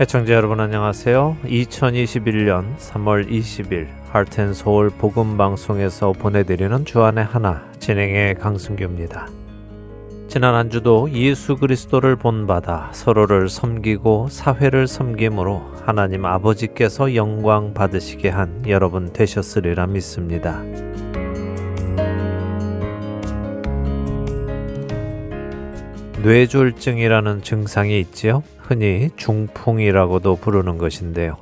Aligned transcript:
애청자 0.00 0.32
여러분 0.32 0.60
안녕하세요. 0.60 1.36
2021년 1.44 2.74
3월 2.78 3.30
20일 3.30 3.86
하트앤서울 4.08 4.88
복음방송에서 4.96 6.12
보내드리는 6.12 6.86
주안의 6.86 7.22
하나 7.22 7.70
진행의 7.80 8.36
강승규입니다. 8.36 9.28
지난 10.26 10.54
한 10.54 10.70
주도 10.70 11.10
예수 11.12 11.58
그리스도를 11.58 12.16
본받아 12.16 12.92
서로를 12.94 13.50
섬기고 13.50 14.28
사회를 14.30 14.86
섬김으로 14.86 15.74
하나님 15.84 16.24
아버지께서 16.24 17.14
영광 17.14 17.74
받으시게 17.74 18.30
한 18.30 18.66
여러분 18.66 19.12
되셨으리라 19.12 19.86
믿습니다. 19.88 20.62
뇌졸증이라는 26.22 27.42
증상이 27.42 28.00
있지요. 28.00 28.42
흔히 28.70 29.10
중풍이라고도 29.16 30.36
부르는 30.36 30.78
것인데요. 30.78 31.36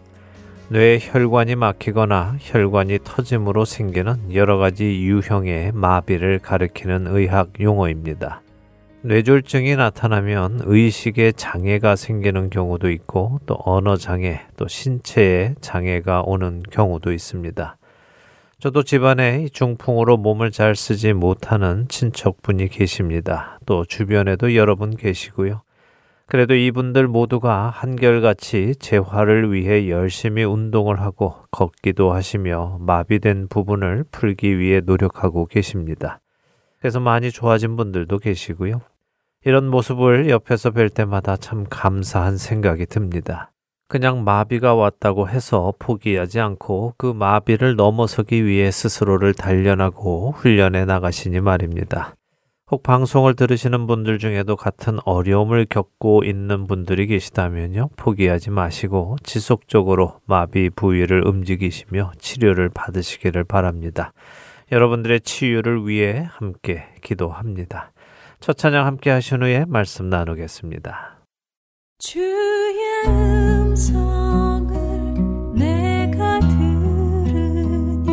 뇌 0.70 0.98
혈관이 0.98 1.56
막히거나 1.56 2.36
혈관이 2.40 3.00
터짐으로 3.04 3.66
생기는 3.66 4.34
여러 4.34 4.56
가지 4.56 5.02
유형의 5.02 5.72
마비를 5.74 6.38
가리키는 6.38 7.06
의학 7.06 7.50
용어입니다. 7.60 8.40
뇌졸증이 9.02 9.76
나타나면 9.76 10.62
의식에 10.64 11.32
장애가 11.32 11.96
생기는 11.96 12.48
경우도 12.48 12.90
있고 12.92 13.40
또 13.44 13.58
언어 13.62 13.96
장애, 13.96 14.40
또 14.56 14.66
신체에 14.66 15.54
장애가 15.60 16.22
오는 16.22 16.62
경우도 16.70 17.12
있습니다. 17.12 17.76
저도 18.58 18.82
집안에 18.82 19.48
중풍으로 19.52 20.16
몸을 20.16 20.50
잘 20.50 20.74
쓰지 20.74 21.12
못하는 21.12 21.88
친척분이 21.88 22.68
계십니다. 22.68 23.60
또 23.66 23.84
주변에도 23.84 24.54
여러 24.54 24.76
분 24.76 24.96
계시고요. 24.96 25.60
그래도 26.30 26.54
이분들 26.54 27.08
모두가 27.08 27.70
한결같이 27.70 28.74
재활을 28.78 29.50
위해 29.50 29.88
열심히 29.88 30.44
운동을 30.44 31.00
하고 31.00 31.34
걷기도 31.50 32.12
하시며 32.12 32.76
마비된 32.80 33.48
부분을 33.48 34.04
풀기 34.10 34.58
위해 34.58 34.82
노력하고 34.84 35.46
계십니다. 35.46 36.20
그래서 36.80 37.00
많이 37.00 37.30
좋아진 37.30 37.76
분들도 37.76 38.18
계시고요. 38.18 38.82
이런 39.46 39.70
모습을 39.70 40.28
옆에서 40.28 40.70
뵐 40.70 40.90
때마다 40.90 41.38
참 41.38 41.64
감사한 41.70 42.36
생각이 42.36 42.84
듭니다. 42.84 43.50
그냥 43.88 44.22
마비가 44.22 44.74
왔다고 44.74 45.30
해서 45.30 45.72
포기하지 45.78 46.40
않고 46.40 46.92
그 46.98 47.06
마비를 47.06 47.74
넘어서기 47.76 48.44
위해 48.44 48.70
스스로를 48.70 49.32
단련하고 49.32 50.32
훈련해 50.32 50.84
나가시니 50.84 51.40
말입니다. 51.40 52.17
혹 52.70 52.82
방송을 52.82 53.34
들으시는 53.34 53.86
분들 53.86 54.18
중에도 54.18 54.54
같은 54.54 54.98
어려움을 55.06 55.64
겪고 55.64 56.22
있는 56.24 56.66
분들이 56.66 57.06
계시다면요. 57.06 57.88
포기하지 57.96 58.50
마시고 58.50 59.16
지속적으로 59.22 60.20
마비 60.26 60.68
부위를 60.68 61.26
움직이시며 61.26 62.12
치료를 62.18 62.68
받으시기를 62.68 63.44
바랍니다. 63.44 64.12
여러분들의 64.70 65.22
치유를 65.22 65.88
위해 65.88 66.28
함께 66.30 66.84
기도합니다. 67.00 67.92
첫 68.40 68.58
찬양 68.58 68.84
함께 68.84 69.08
하신 69.10 69.42
후에 69.42 69.64
말씀 69.66 70.10
나누겠습니다. 70.10 71.20
주의 71.98 73.06
음성을 73.06 74.74
내가 75.54 76.38
들으니 76.40 78.08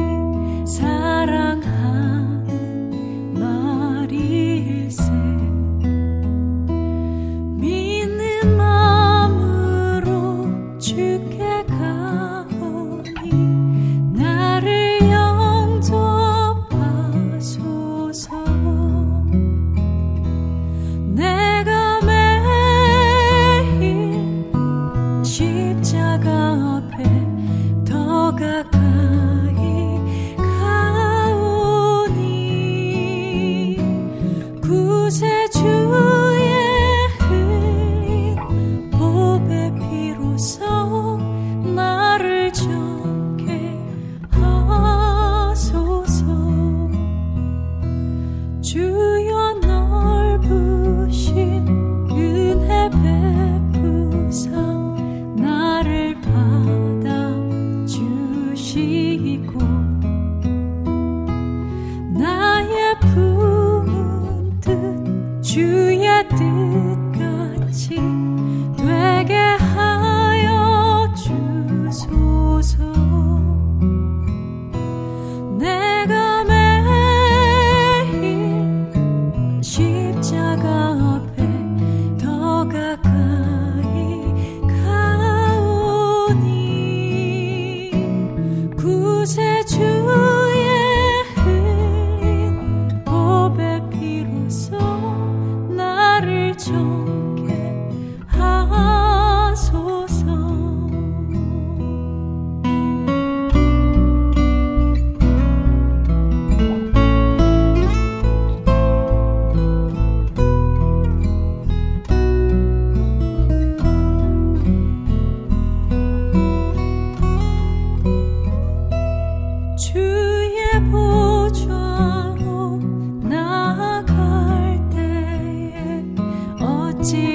어 127.14 127.35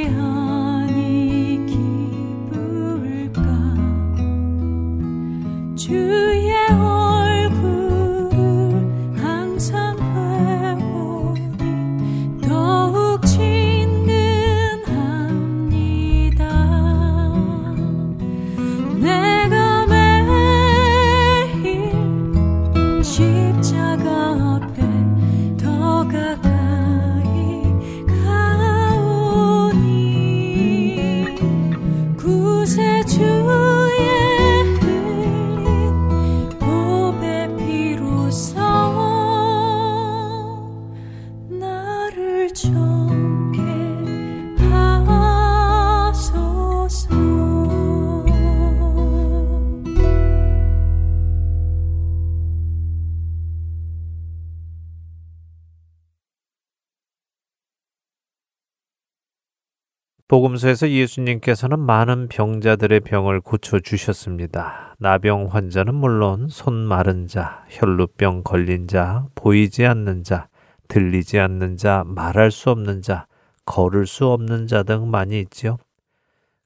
복음서에서 60.41 60.89
예수님께서는 60.89 61.79
많은 61.79 62.29
병자들의 62.29 63.01
병을 63.01 63.43
고쳐 63.43 63.79
주셨습니다. 63.79 64.95
나병 64.99 65.49
환자는 65.51 65.95
물론 65.95 66.49
손 66.49 66.75
마른 66.75 67.27
자, 67.27 67.65
혈루병 67.69 68.43
걸린 68.43 68.89
자, 68.89 69.27
보이지 69.35 69.85
않는 69.85 70.25
자, 70.25 70.49
들리지 70.89 71.39
않는 71.39 71.77
자, 71.77 72.05
말할 72.07 72.51
수 72.51 72.71
없는 72.71 73.03
자, 73.03 73.27
걸을 73.67 74.07
수 74.07 74.29
없는 74.29 74.67
자 74.67 74.83
등 74.83 75.11
많이 75.11 75.41
있지요. 75.41 75.77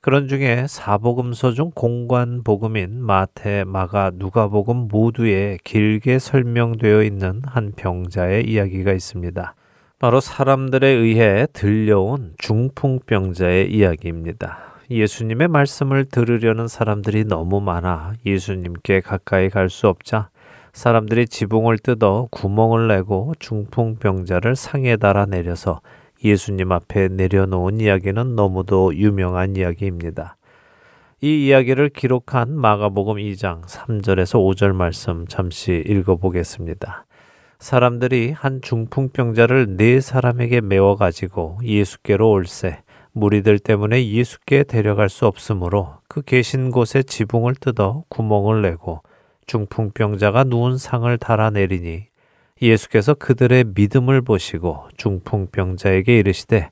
그런 0.01 0.29
중에 0.29 0.67
사복음서 0.69 1.53
중 1.53 1.73
공관 1.75 2.45
복음인 2.45 3.03
마태, 3.03 3.65
마가, 3.65 4.13
누가복음 4.15 4.87
모두에 4.89 5.59
길게 5.65 6.21
설명되어 6.21 7.03
있는 7.03 7.43
한 7.45 7.73
병자의 7.75 8.49
이야기가 8.49 8.93
있습니다. 8.93 9.57
바로 10.05 10.21
사람들에 10.21 10.87
의해 10.87 11.47
들려온 11.55 12.35
중풍병자의 12.37 13.73
이야기입니다. 13.73 14.59
예수님의 14.91 15.49
말씀을 15.49 16.05
들으려는 16.05 16.69
사람들이 16.69 17.25
너무 17.25 17.63
많아 17.63 18.13
예수님께 18.27 19.01
가까이 19.01 19.49
갈 19.49 19.71
수 19.71 19.89
없자 19.89 20.29
사람들이 20.75 21.27
지붕을 21.27 21.79
뜯어 21.79 22.29
구멍을 22.31 22.89
내고 22.89 23.33
중풍병자를 23.39 24.57
상에 24.57 24.99
달아 24.99 25.25
내려서 25.25 25.81
예수님 26.23 26.71
앞에 26.71 27.09
내려놓은 27.09 27.81
이야기는 27.81 28.37
너무도 28.37 28.95
유명한 28.97 29.57
이야기입니다. 29.57 30.37
이 31.23 31.47
이야기를 31.47 31.89
기록한 31.89 32.55
마가복음 32.55 33.17
2장 33.17 33.63
3절에서 33.63 34.55
5절 34.55 34.75
말씀 34.75 35.27
잠시 35.29 35.83
읽어보겠습니다. 35.87 37.07
사람들이 37.59 38.33
한 38.33 38.61
중풍병자를 38.63 39.77
네 39.77 40.01
사람에게 40.01 40.61
메워 40.61 40.97
가지고 40.97 41.59
예수께로 41.63 42.31
올세 42.31 42.83
무리들 43.13 43.59
때문에 43.59 44.07
예수께 44.09 44.65
데려갈 44.65 45.09
수 45.09 45.27
없으므로 45.27 45.99
그 46.09 46.23
계신 46.23 46.71
곳에 46.71 47.03
지붕을 47.03 47.55
뜯어 47.55 48.05
구멍을 48.09 48.63
내고 48.63 49.03
중풍병자가 49.47 50.45
누운 50.45 50.79
상을 50.79 51.17
달아내리니 51.19 52.07
예수께서 52.63 53.15
그들의 53.15 53.65
믿음을 53.75 54.23
보시고 54.23 54.89
중풍병자에게 54.97 56.19
이르시되 56.19 56.71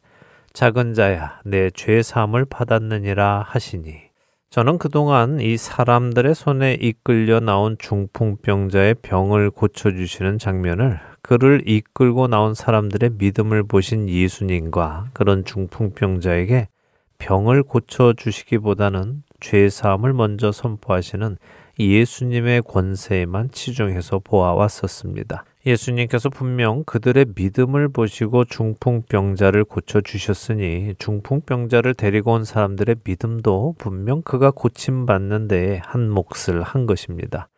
작은 0.52 0.94
자야 0.94 1.40
내 1.44 1.70
죄 1.70 2.02
사함을 2.02 2.44
받았느니라 2.44 3.44
하시니 3.46 4.11
저는 4.52 4.76
그동안 4.76 5.40
이 5.40 5.56
사람들의 5.56 6.34
손에 6.34 6.74
이끌려 6.74 7.40
나온 7.40 7.78
중풍병자의 7.78 8.96
병을 9.00 9.50
고쳐주시는 9.50 10.38
장면을 10.38 11.00
그를 11.22 11.62
이끌고 11.66 12.28
나온 12.28 12.52
사람들의 12.52 13.12
믿음을 13.16 13.62
보신 13.62 14.10
예수님과 14.10 15.06
그런 15.14 15.46
중풍병자에게 15.46 16.68
병을 17.16 17.62
고쳐주시기보다는 17.62 19.22
죄사함을 19.40 20.12
먼저 20.12 20.52
선포하시는 20.52 21.38
예수님의 21.78 22.60
권세에만 22.60 23.52
치중해서 23.52 24.18
보아왔었습니다. 24.18 25.46
예수님께서 25.64 26.28
분명 26.28 26.82
그들의 26.84 27.26
믿음을 27.36 27.88
보시고 27.88 28.44
중풍병자를 28.44 29.64
고쳐주셨으니 29.64 30.94
중풍병자를 30.98 31.94
데리고 31.94 32.32
온 32.32 32.44
사람들의 32.44 32.96
믿음도 33.04 33.76
분명 33.78 34.22
그가 34.22 34.50
고침받는 34.50 35.46
데에 35.46 35.80
한 35.84 36.10
몫을 36.10 36.62
한 36.62 36.86
것입니다. 36.86 37.48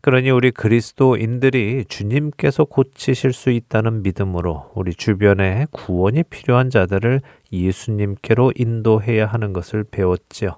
그러니 0.00 0.30
우리 0.30 0.50
그리스도인들이 0.50 1.84
주님께서 1.86 2.64
고치실 2.64 3.34
수 3.34 3.50
있다는 3.50 4.02
믿음으로 4.02 4.70
우리 4.74 4.94
주변에 4.94 5.66
구원이 5.72 6.22
필요한 6.24 6.70
자들을 6.70 7.20
예수님께로 7.52 8.54
인도해야 8.56 9.26
하는 9.26 9.52
것을 9.52 9.84
배웠지요. 9.84 10.56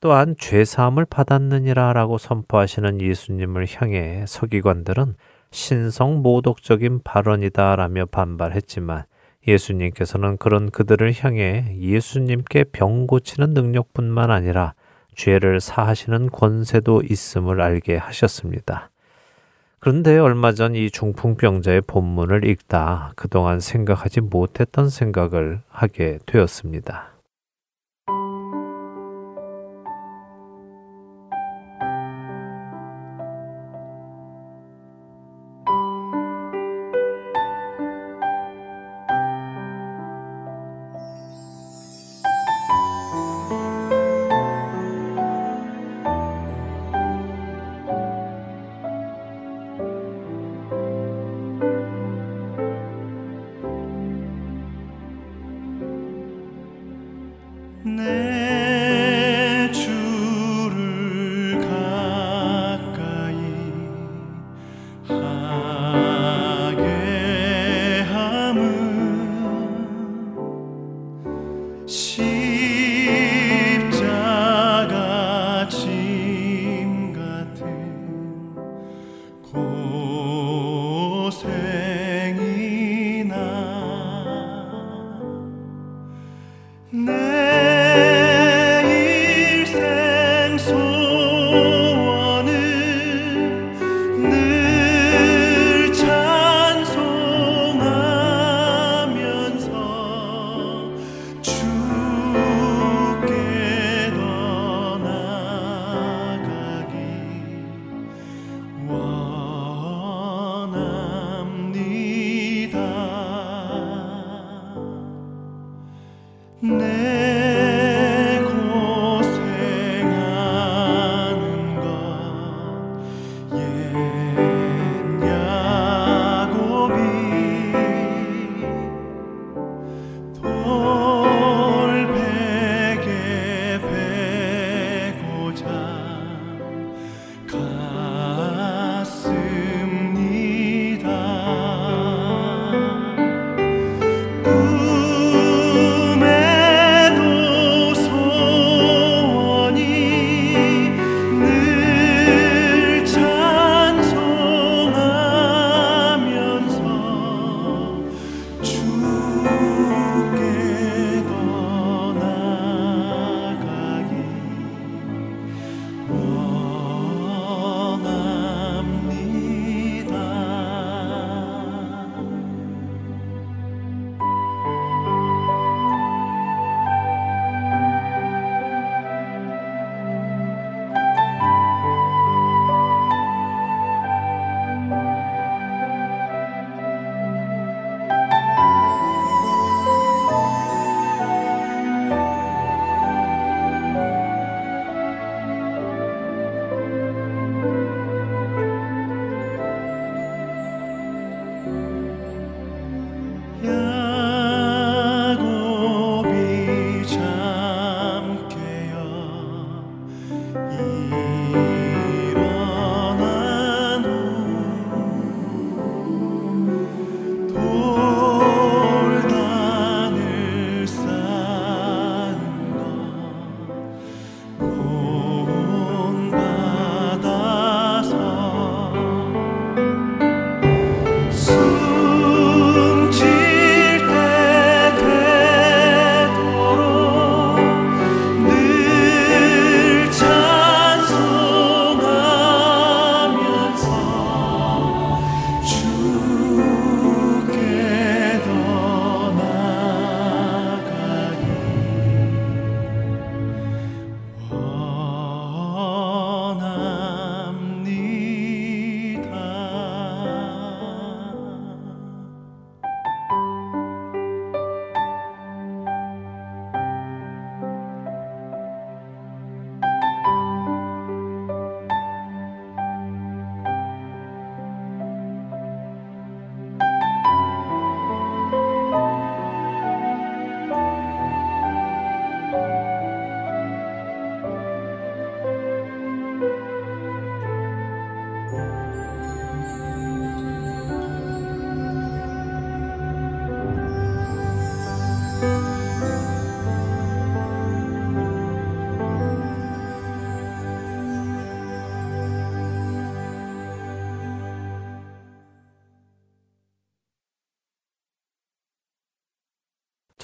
또한 0.00 0.34
죄사함을 0.38 1.06
받았느니라 1.06 1.94
라고 1.94 2.18
선포하시는 2.18 3.00
예수님을 3.00 3.66
향해 3.76 4.24
서기관들은 4.28 5.14
신성 5.56 6.20
모독적인 6.20 7.00
발언이다라며 7.02 8.06
반발했지만 8.06 9.04
예수님께서는 9.48 10.36
그런 10.36 10.70
그들을 10.70 11.14
향해 11.20 11.74
예수님께 11.80 12.64
병 12.72 13.06
고치는 13.06 13.54
능력뿐만 13.54 14.30
아니라 14.30 14.74
죄를 15.14 15.60
사하시는 15.60 16.28
권세도 16.28 17.04
있음을 17.08 17.62
알게 17.62 17.96
하셨습니다. 17.96 18.90
그런데 19.78 20.18
얼마 20.18 20.52
전 20.52 20.74
이 20.74 20.90
중풍병자의 20.90 21.82
본문을 21.86 22.44
읽다 22.44 23.12
그동안 23.16 23.58
생각하지 23.58 24.20
못했던 24.20 24.90
생각을 24.90 25.62
하게 25.70 26.18
되었습니다. 26.26 27.15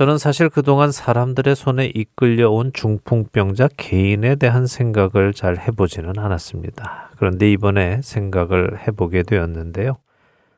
저는 0.02 0.18
사실 0.18 0.48
그동안 0.48 0.90
사람들의 0.90 1.54
손에 1.54 1.92
이끌려온 1.94 2.72
중풍병자 2.72 3.68
개인에 3.76 4.34
대한 4.34 4.66
생각을 4.66 5.32
잘 5.32 5.56
해보지는 5.56 6.18
않았습니다. 6.18 7.12
그런데 7.18 7.52
이번에 7.52 8.00
생각을 8.02 8.84
해보게 8.84 9.22
되었는데요. 9.22 9.92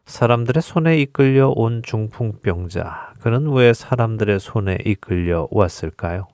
사람들의 0.07 0.63
손에 0.63 0.99
이끌려 0.99 1.53
온 1.55 1.83
중풍병자, 1.85 3.13
그는 3.21 3.53
왜 3.53 3.75
사람들의 3.75 4.41
손에 4.41 4.79
이끌려 4.87 5.47
왔을까요? 5.51 6.29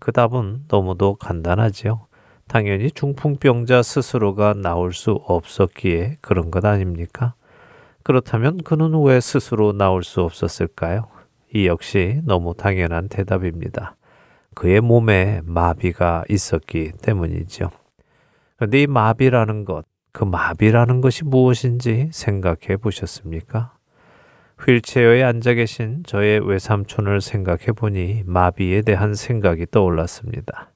그 0.00 0.10
답은 0.10 0.64
너무도 0.66 1.14
간단하지요. 1.14 2.08
당연히 2.48 2.90
중풍병자 2.90 3.84
스스로가 3.84 4.54
나올 4.54 4.92
수 4.92 5.12
없었기에 5.12 6.16
그런 6.20 6.50
것 6.50 6.64
아닙니까? 6.64 7.34
그렇다면 8.02 8.64
그는 8.64 9.00
왜 9.04 9.20
스스로 9.20 9.72
나올 9.72 10.02
수 10.02 10.22
없었을까요? 10.22 11.17
이 11.52 11.66
역시 11.66 12.20
너무 12.24 12.54
당연한 12.54 13.08
대답입니다. 13.08 13.96
그의 14.54 14.80
몸에 14.80 15.40
마비가 15.44 16.24
있었기 16.28 16.92
때문이죠. 17.02 17.70
그런데 18.56 18.82
이 18.82 18.86
마비라는 18.86 19.64
것, 19.64 19.84
그 20.12 20.24
마비라는 20.24 21.00
것이 21.00 21.24
무엇인지 21.24 22.08
생각해 22.12 22.76
보셨습니까? 22.80 23.72
휠체어에 24.66 25.22
앉아 25.22 25.54
계신 25.54 26.02
저의 26.04 26.40
외삼촌을 26.40 27.20
생각해 27.20 27.66
보니 27.76 28.24
마비에 28.26 28.82
대한 28.82 29.14
생각이 29.14 29.66
떠올랐습니다. 29.70 30.72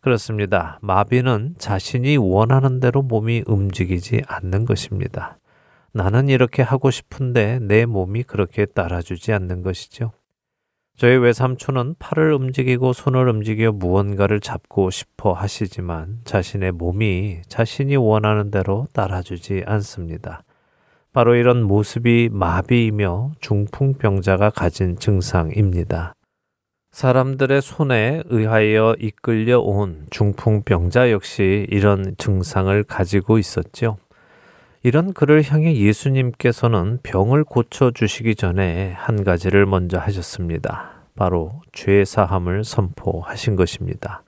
그렇습니다. 0.00 0.78
마비는 0.82 1.54
자신이 1.58 2.16
원하는 2.16 2.80
대로 2.80 3.02
몸이 3.02 3.44
움직이지 3.46 4.22
않는 4.26 4.64
것입니다. 4.64 5.38
나는 5.96 6.28
이렇게 6.28 6.60
하고 6.60 6.90
싶은데 6.90 7.60
내 7.62 7.86
몸이 7.86 8.24
그렇게 8.24 8.66
따라주지 8.66 9.32
않는 9.32 9.62
것이죠. 9.62 10.10
저희 10.96 11.16
외삼촌은 11.16 11.94
팔을 12.00 12.32
움직이고 12.32 12.92
손을 12.92 13.28
움직여 13.28 13.70
무언가를 13.70 14.40
잡고 14.40 14.90
싶어 14.90 15.32
하시지만 15.32 16.18
자신의 16.24 16.72
몸이 16.72 17.42
자신이 17.48 17.94
원하는 17.94 18.50
대로 18.50 18.88
따라주지 18.92 19.62
않습니다. 19.66 20.42
바로 21.12 21.36
이런 21.36 21.62
모습이 21.62 22.28
마비이며 22.32 23.32
중풍병자가 23.40 24.50
가진 24.50 24.96
증상입니다. 24.98 26.14
사람들의 26.90 27.62
손에 27.62 28.22
의하여 28.26 28.96
이끌려 28.98 29.60
온 29.60 30.06
중풍병자 30.10 31.12
역시 31.12 31.66
이런 31.70 32.16
증상을 32.18 32.82
가지고 32.82 33.38
있었죠. 33.38 33.98
이런 34.86 35.14
그를 35.14 35.42
향해 35.50 35.74
예수님께서는 35.74 36.98
병을 37.02 37.44
고쳐 37.44 37.90
주시기 37.90 38.34
전에 38.34 38.92
한 38.92 39.24
가지를 39.24 39.64
먼저 39.64 39.96
하셨습니다. 39.96 41.06
바로 41.16 41.62
죄 41.72 42.04
사함을 42.04 42.64
선포하신 42.64 43.56
것입니다. 43.56 44.22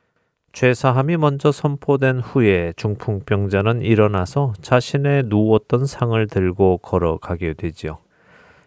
죄 0.54 0.72
사함이 0.72 1.18
먼저 1.18 1.52
선포된 1.52 2.20
후에 2.20 2.72
중풍병자는 2.76 3.82
일어나서 3.82 4.54
자신의 4.62 5.24
누웠던 5.26 5.84
상을 5.84 6.26
들고 6.26 6.78
걸어가게 6.78 7.52
되지요. 7.52 7.98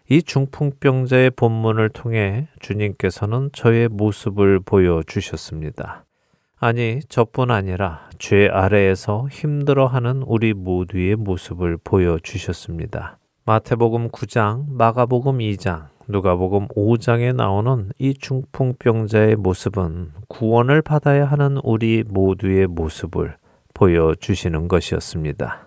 이 0.08 0.22
중풍병자의 0.22 1.30
본문을 1.30 1.88
통해 1.88 2.46
주님께서는 2.60 3.50
저의 3.52 3.88
모습을 3.88 4.60
보여 4.60 5.02
주셨습니다. 5.04 6.04
아니, 6.62 7.00
저뿐 7.08 7.50
아니라 7.50 8.10
죄 8.18 8.46
아래에서 8.48 9.28
힘들어하는 9.30 10.22
우리 10.26 10.52
모두의 10.52 11.16
모습을 11.16 11.78
보여주셨습니다. 11.82 13.16
마태복음 13.46 14.10
9장, 14.10 14.66
마가복음 14.68 15.38
2장, 15.38 15.86
누가복음 16.06 16.68
5장에 16.68 17.34
나오는 17.34 17.88
이 17.98 18.12
중풍병자의 18.12 19.36
모습은 19.36 20.12
구원을 20.28 20.82
받아야 20.82 21.24
하는 21.24 21.56
우리 21.64 22.04
모두의 22.06 22.66
모습을 22.66 23.38
보여주시는 23.72 24.68
것이었습니다. 24.68 25.66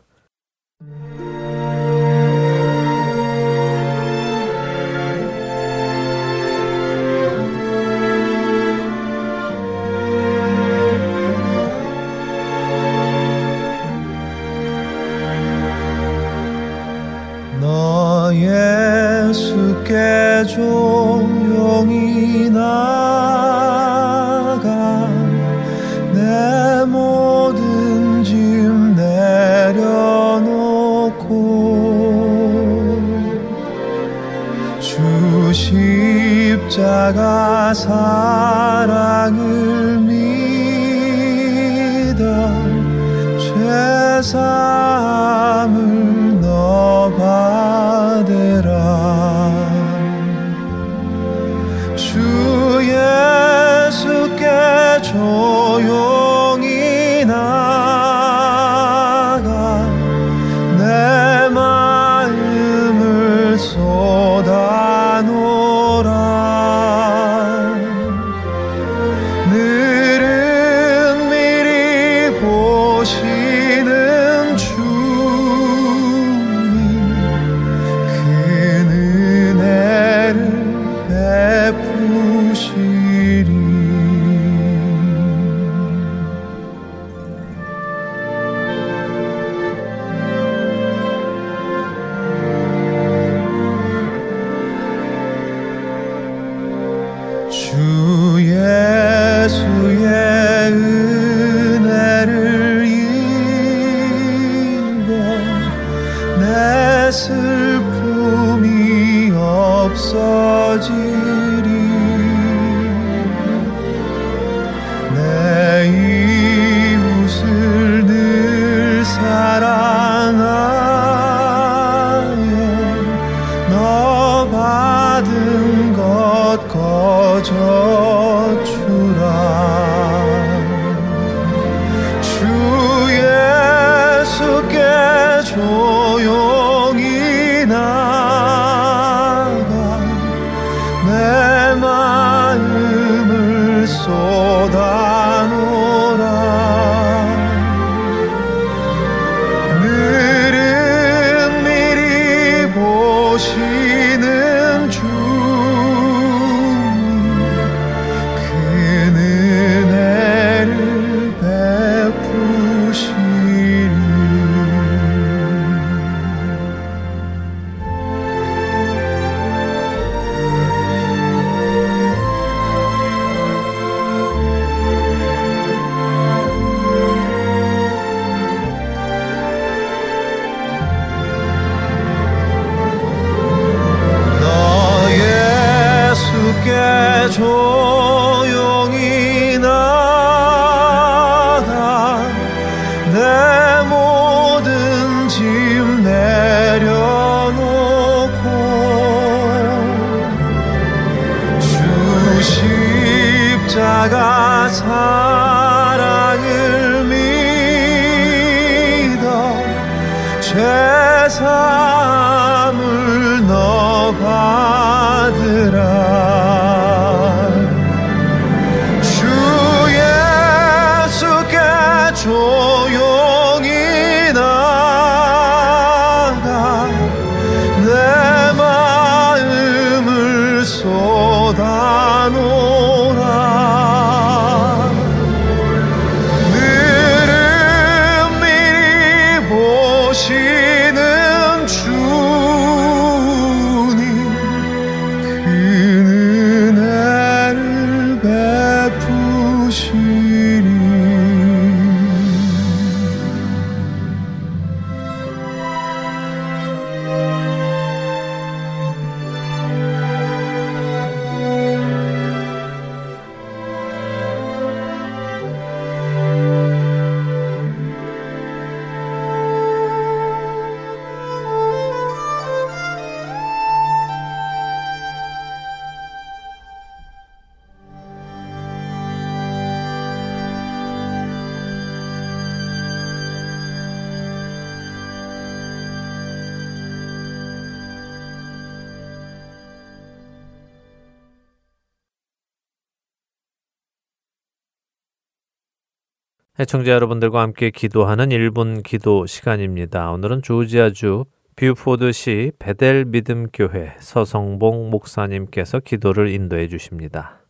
애청자 296.64 296.94
여러분들과 296.94 297.42
함께 297.42 297.72
기도하는 297.72 298.30
1분 298.30 298.84
기도 298.84 299.26
시간입니다. 299.26 300.12
오늘은 300.14 300.44
조지아주 300.44 301.26
뷰포드시 301.58 302.54
베델 302.58 303.04
믿음 303.04 303.48
교회 303.52 303.94
서성봉 304.00 304.90
목사님께서 304.90 305.82
기도를 305.82 306.30
인도해 306.30 306.70
주십니다. 306.70 307.42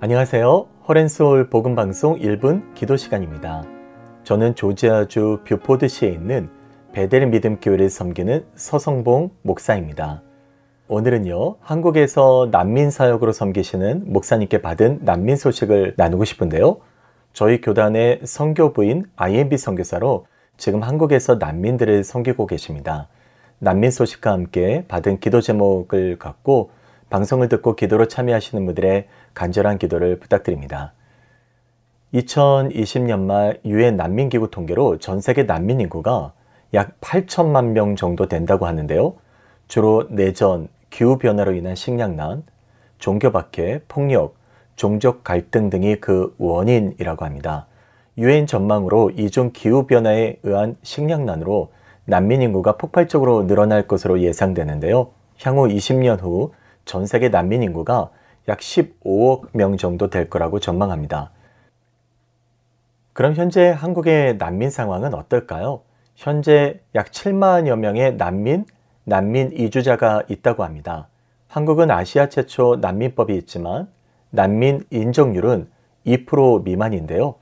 안녕하세요. 0.00 0.66
Heart 0.86 1.12
and 1.12 1.27
Soul 1.27 1.48
복음방송 1.48 2.18
1분 2.18 2.74
기도 2.74 2.98
시간입니다. 2.98 3.64
저는 4.24 4.56
조지아주 4.56 5.40
뷰포드시에 5.46 6.10
있는 6.10 6.50
베델 6.92 7.28
믿음 7.28 7.60
교회를 7.60 7.88
섬기는 7.88 8.44
서성봉 8.56 9.30
목사입니다. 9.40 10.22
오늘은요, 10.86 11.56
한국에서 11.60 12.48
난민 12.50 12.90
사역으로 12.90 13.32
섬기시는 13.32 14.12
목사님께 14.12 14.60
받은 14.60 15.00
난민 15.02 15.36
소식을 15.36 15.94
나누고 15.96 16.26
싶은데요. 16.26 16.76
저희 17.32 17.62
교단의 17.62 18.20
선교부인 18.24 19.06
IMB 19.16 19.56
선교사로 19.56 20.26
지금 20.58 20.82
한국에서 20.82 21.36
난민들을 21.36 22.04
섬기고 22.04 22.46
계십니다. 22.46 23.08
난민 23.60 23.90
소식과 23.90 24.30
함께 24.30 24.84
받은 24.86 25.20
기도 25.20 25.40
제목을 25.40 26.18
갖고 26.18 26.70
방송을 27.08 27.48
듣고 27.48 27.76
기도로 27.76 28.06
참여하시는 28.06 28.66
분들의 28.66 29.08
간절한 29.32 29.78
기도를 29.78 30.20
부탁드립니다. 30.20 30.92
2020년 32.12 33.20
말 33.20 33.58
유엔 33.64 33.96
난민기구 33.96 34.50
통계로 34.50 34.98
전 34.98 35.22
세계 35.22 35.44
난민 35.44 35.80
인구가 35.80 36.34
약 36.74 37.00
8천만 37.00 37.68
명 37.68 37.96
정도 37.96 38.28
된다고 38.28 38.66
하는데요. 38.66 39.14
주로 39.66 40.06
내전, 40.10 40.68
기후변화로 40.94 41.52
인한 41.54 41.74
식량난, 41.74 42.42
종교박해, 42.98 43.82
폭력, 43.88 44.36
종족 44.76 45.24
갈등 45.24 45.70
등이 45.70 45.96
그 45.96 46.34
원인이라고 46.38 47.24
합니다. 47.24 47.66
유엔 48.16 48.46
전망으로 48.46 49.10
이중 49.10 49.50
기후변화에 49.52 50.38
의한 50.42 50.76
식량난으로 50.82 51.72
난민 52.06 52.42
인구가 52.42 52.76
폭발적으로 52.76 53.46
늘어날 53.46 53.86
것으로 53.86 54.20
예상되는데요. 54.20 55.10
향후 55.42 55.68
20년 55.68 56.20
후 56.20 56.52
전 56.84 57.06
세계 57.06 57.28
난민 57.28 57.62
인구가 57.62 58.10
약 58.48 58.58
15억 58.58 59.48
명 59.52 59.76
정도 59.76 60.10
될 60.10 60.28
거라고 60.28 60.60
전망합니다. 60.60 61.30
그럼 63.12 63.34
현재 63.34 63.70
한국의 63.70 64.36
난민 64.38 64.70
상황은 64.70 65.14
어떨까요? 65.14 65.80
현재 66.14 66.80
약 66.94 67.10
7만여 67.10 67.76
명의 67.76 68.16
난민, 68.16 68.66
난민 69.04 69.52
이주자가 69.52 70.22
있다고 70.28 70.64
합니다. 70.64 71.08
한국은 71.48 71.90
아시아 71.90 72.28
최초 72.28 72.76
난민법이 72.80 73.36
있지만 73.36 73.88
난민 74.30 74.84
인정률은 74.90 75.68
2% 76.06 76.64
미만인데요. 76.64 77.36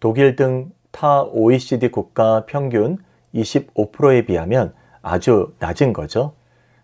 독일 0.00 0.36
등 0.36 0.72
타 0.92 1.24
OECD 1.24 1.88
국가 1.88 2.44
평균 2.46 2.98
25%에 3.34 4.26
비하면 4.26 4.74
아주 5.00 5.52
낮은 5.58 5.92
거죠. 5.92 6.34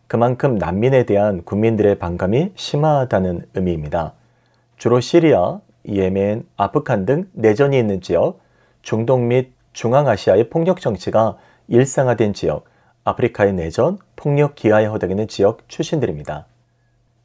그만큼 0.09 0.57
난민에 0.57 1.05
대한 1.05 1.45
국민들의 1.45 1.99
반감이 1.99 2.53
심하다는 2.57 3.47
의미입니다. 3.55 4.15
주로 4.79 5.01
시리아, 5.01 5.61
예멘, 5.87 6.47
아프간 6.57 7.05
등 7.05 7.29
내전이 7.33 7.79
있는 7.79 8.01
지역, 8.01 8.41
중동 8.83 9.29
및 9.29 9.53
중앙아시아의 9.75 10.49
폭력 10.49 10.81
정치가 10.81 11.37
일상화된 11.69 12.33
지역, 12.33 12.65
아프리카의 13.09 13.55
내전, 13.55 13.99
폭력 14.17 14.55
기아에 14.55 14.87
허덕이는 14.87 15.29
지역 15.29 15.69
출신들입니다. 15.69 16.47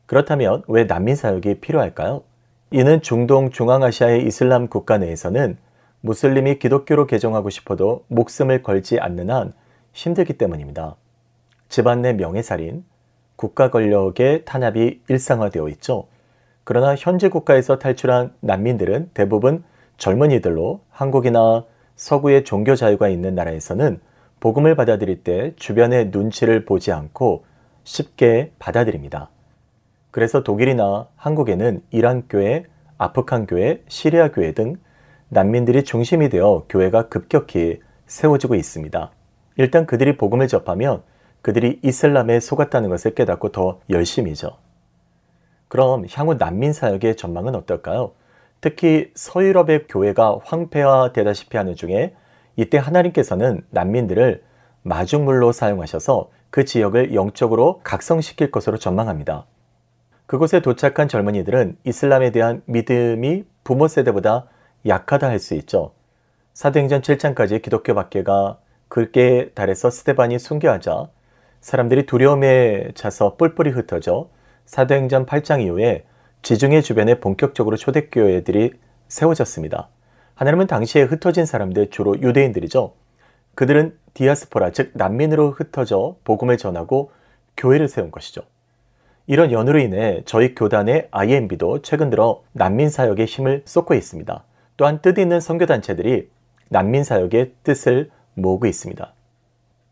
그렇다면 0.06 0.64
왜 0.68 0.86
난민 0.86 1.16
사역이 1.16 1.56
필요할까요? 1.56 2.24
이는 2.72 3.02
중동 3.02 3.50
중앙아시아의 3.50 4.26
이슬람 4.26 4.68
국가 4.68 4.98
내에서는 4.98 5.58
무슬림이 6.02 6.60
기독교로 6.60 7.08
개종하고 7.08 7.50
싶어도 7.50 8.06
목숨을 8.08 8.64
걸지 8.64 9.00
않는 9.00 9.30
한 9.30 9.54
힘들기 9.94 10.34
때문입니다. 10.34 10.96
집안 11.70 12.02
내 12.02 12.14
명예살인, 12.14 12.84
국가 13.36 13.70
권력의 13.70 14.46
탄압이 14.46 15.02
일상화되어 15.08 15.70
있죠. 15.70 16.08
그러나 16.64 16.96
현재 16.96 17.30
국가에서 17.30 17.78
탈출한 17.78 18.34
난민들은 18.40 19.12
대부분 19.14 19.64
젊은이들로 19.98 20.82
한국이나 20.90 21.66
서구의 21.96 22.44
종교 22.44 22.76
자유가 22.76 23.10
있는 23.10 23.36
나라에서는 23.36 24.00
복음을 24.44 24.76
받아들일 24.76 25.24
때 25.24 25.54
주변의 25.56 26.10
눈치를 26.10 26.66
보지 26.66 26.92
않고 26.92 27.46
쉽게 27.86 28.52
받아들입니다. 28.60 29.30
그래서 30.12 30.44
독일이나 30.44 31.08
한국에는 31.16 31.82
이란 31.92 32.24
교회, 32.28 32.66
아프간 32.98 33.48
교회, 33.48 33.82
시리아 33.88 34.32
교회 34.34 34.52
등 34.52 34.76
난민들이 35.30 35.86
중심이 35.86 36.28
되어 36.28 36.66
교회가 36.68 37.08
급격히 37.08 37.80
세워지고 38.06 38.56
있습니다. 38.56 39.12
일단 39.56 39.86
그들이 39.86 40.18
복음을 40.18 40.50
접하면 40.50 41.04
그들이 41.42 41.80
이슬람에 41.82 42.42
속았다는 42.42 42.90
것을 42.90 43.16
깨닫고 43.16 43.54
더 43.54 43.80
열심히죠. 43.90 44.58
그럼 45.70 46.06
향후 46.12 46.34
난민 46.34 46.74
사역의 46.74 47.16
전망은 47.16 47.56
어떨까요? 47.56 48.12
특히 48.60 49.10
서유럽의 49.16 49.88
교회가 49.88 50.40
황폐화되다시피 50.44 51.56
하는 51.56 51.76
중에 51.76 52.14
이때 52.56 52.78
하나님께서는 52.78 53.62
난민들을 53.70 54.44
마중물로 54.84 55.52
사용하셔서 55.52 56.30
그 56.50 56.66
지역을 56.66 57.16
영적으로 57.16 57.82
각성시킬 57.84 58.52
것으로 58.52 58.78
전망합니다. 58.78 59.46
그곳에 60.26 60.62
도착한 60.62 61.08
젊은이들은 61.08 61.78
이슬람에 61.84 62.32
대한 62.32 62.62
믿음이 62.66 63.46
부모 63.64 63.88
세대보다 63.88 64.46
약하다 64.86 65.30
할 65.30 65.40
수 65.40 65.56
있죠. 65.56 65.94
사도행전 66.54 67.02
7장까지 67.02 67.62
기독교 67.62 67.96
박해가 67.96 68.60
굵게 68.90 69.52
달해서 69.56 69.90
스테반이 69.90 70.38
순교하자 70.38 71.08
사람들이 71.62 72.06
두려움에 72.06 72.92
차서 72.94 73.36
뿔뿔이 73.38 73.72
흩어져 73.72 74.30
사도행전 74.66 75.26
8장 75.26 75.62
이후에 75.64 76.06
지중해 76.44 76.82
주변에 76.82 77.20
본격적으로 77.20 77.78
초대교회들이 77.78 78.74
세워졌습니다. 79.08 79.90
하나님은 80.36 80.68
당시에 80.68 81.04
흩어진 81.04 81.46
사람들 81.46 81.90
주로 81.90 82.20
유대인들이죠. 82.20 82.94
그들은 83.56 83.98
디아스포라 84.14 84.72
즉 84.72 84.92
난민으로 84.94 85.52
흩어져 85.52 86.16
복음을 86.24 86.58
전하고 86.58 87.12
교회를 87.58 87.88
세운 87.88 88.12
것이죠. 88.12 88.42
이런 89.26 89.52
연으로 89.52 89.80
인해 89.80 90.22
저희 90.26 90.54
교단의 90.54 91.08
IMB도 91.12 91.82
최근 91.82 92.10
들어 92.10 92.44
난민 92.52 92.90
사역에 92.90 93.26
힘을 93.26 93.62
쏟고 93.66 93.94
있습니다. 93.94 94.44
또한 94.76 95.02
뜻 95.02 95.18
있는 95.18 95.40
선교단체들이 95.40 96.30
난민 96.70 97.04
사역의 97.04 97.54
뜻을 97.64 98.10
모으고 98.34 98.66
있습니다. 98.66 99.14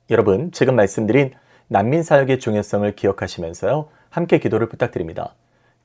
여러분, 0.10 0.52
지금 0.52 0.76
말씀드린 0.76 1.32
난민 1.68 2.04
사역의 2.04 2.40
중요성을 2.40 2.94
기억하시면서요. 2.96 3.88
함께 4.10 4.40
기도를 4.40 4.68
부탁드립니다. 4.68 5.36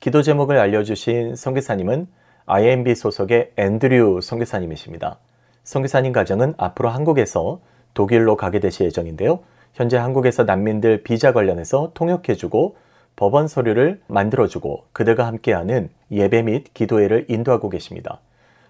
기도 0.01 0.23
제목을 0.23 0.59
알려주신 0.59 1.37
선교사님은 1.37 2.09
IMB 2.47 2.95
소속의 2.95 3.53
앤드류 3.57 4.21
선교사님이십니다. 4.23 5.19
선교사님 5.65 6.13
가정은 6.13 6.55
앞으로 6.57 6.89
한국에서 6.91 7.61
독일로 7.95 8.37
가게 8.37 8.61
되실 8.61 8.87
예정인데요. 8.87 9.41
현재 9.75 9.97
한국에서 9.97 10.45
난민들 10.45 11.03
비자 11.03 11.33
관련해서 11.33 11.91
통역해주고 11.95 12.77
법원 13.17 13.49
서류를 13.49 14.01
만들어주고 14.07 14.85
그들과 14.93 15.27
함께하는 15.27 15.91
예배 16.11 16.43
및 16.43 16.73
기도회를 16.73 17.27
인도하고 17.29 17.69
계십니다. 17.69 18.21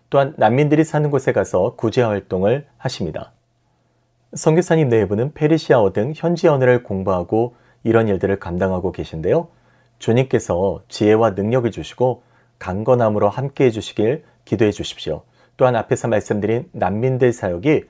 또한 0.08 0.34
난민들이 0.36 0.84
사는 0.84 1.10
곳에 1.10 1.32
가서 1.32 1.74
구제 1.76 2.02
활동을 2.02 2.66
하십니다. 2.78 3.32
선교사님 4.34 4.88
내부는 4.88 5.34
페르시아어 5.34 5.92
등 5.92 6.12
현지 6.16 6.48
언어를 6.48 6.82
공부하고 6.82 7.56
이런 7.84 8.08
일들을 8.08 8.38
감당하고 8.38 8.92
계신데요. 8.92 9.48
주님께서 9.98 10.82
지혜와 10.88 11.30
능력을 11.30 11.70
주시고 11.70 12.22
강건함으로 12.58 13.28
함께 13.28 13.64
해 13.66 13.70
주시길 13.70 14.24
기도해 14.44 14.70
주십시오. 14.70 15.22
또한 15.56 15.76
앞에서 15.76 16.08
말씀드린 16.08 16.68
난민들 16.72 17.32
사역이 17.32 17.84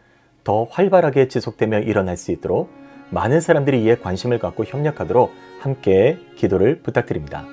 더 0.44 0.64
활발하게 0.70 1.28
지속되며 1.28 1.80
일어날 1.80 2.16
수 2.16 2.30
있도록 2.32 2.70
많은 3.10 3.40
사람들이 3.40 3.82
이에 3.82 3.96
관심을 3.96 4.38
갖고 4.38 4.64
협력하도록 4.64 5.32
함께 5.60 6.18
기도를 6.36 6.82
부탁드립니다. 6.82 7.44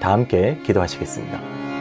다 0.00 0.12
함께 0.12 0.58
기도하시겠습니다. 0.64 1.71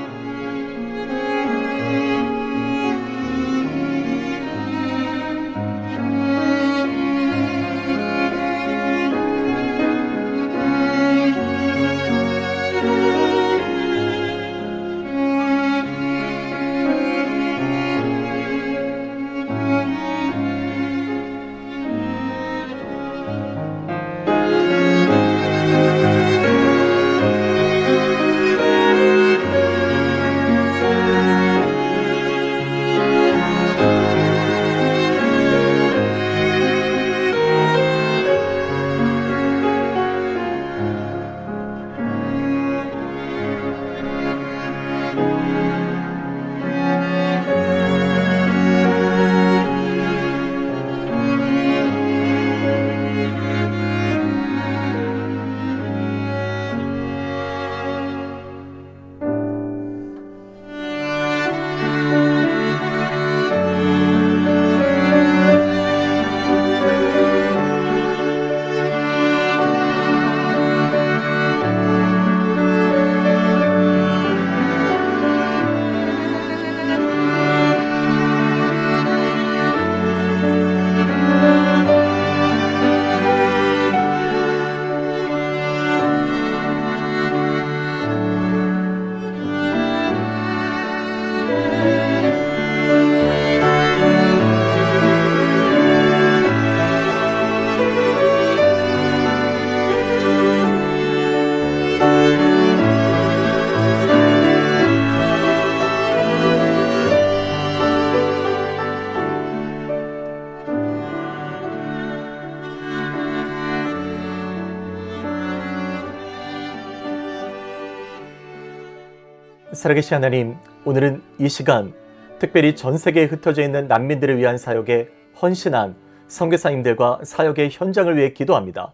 살아계신 119.82 120.14
하나님, 120.14 120.58
오늘은 120.86 121.24
이 121.40 121.50
시간 121.50 121.92
특별히 122.38 122.76
전 122.76 123.00
세계에 123.00 123.26
흩어져 123.26 123.64
있는 123.64 123.88
난민들을 123.88 124.38
위한 124.38 124.60
사역에 124.60 125.10
헌신한 125.42 125.96
선교사님들과 126.28 127.22
사역의 127.24 127.70
현장을 127.72 128.16
위해 128.16 128.32
기도합니다. 128.32 128.94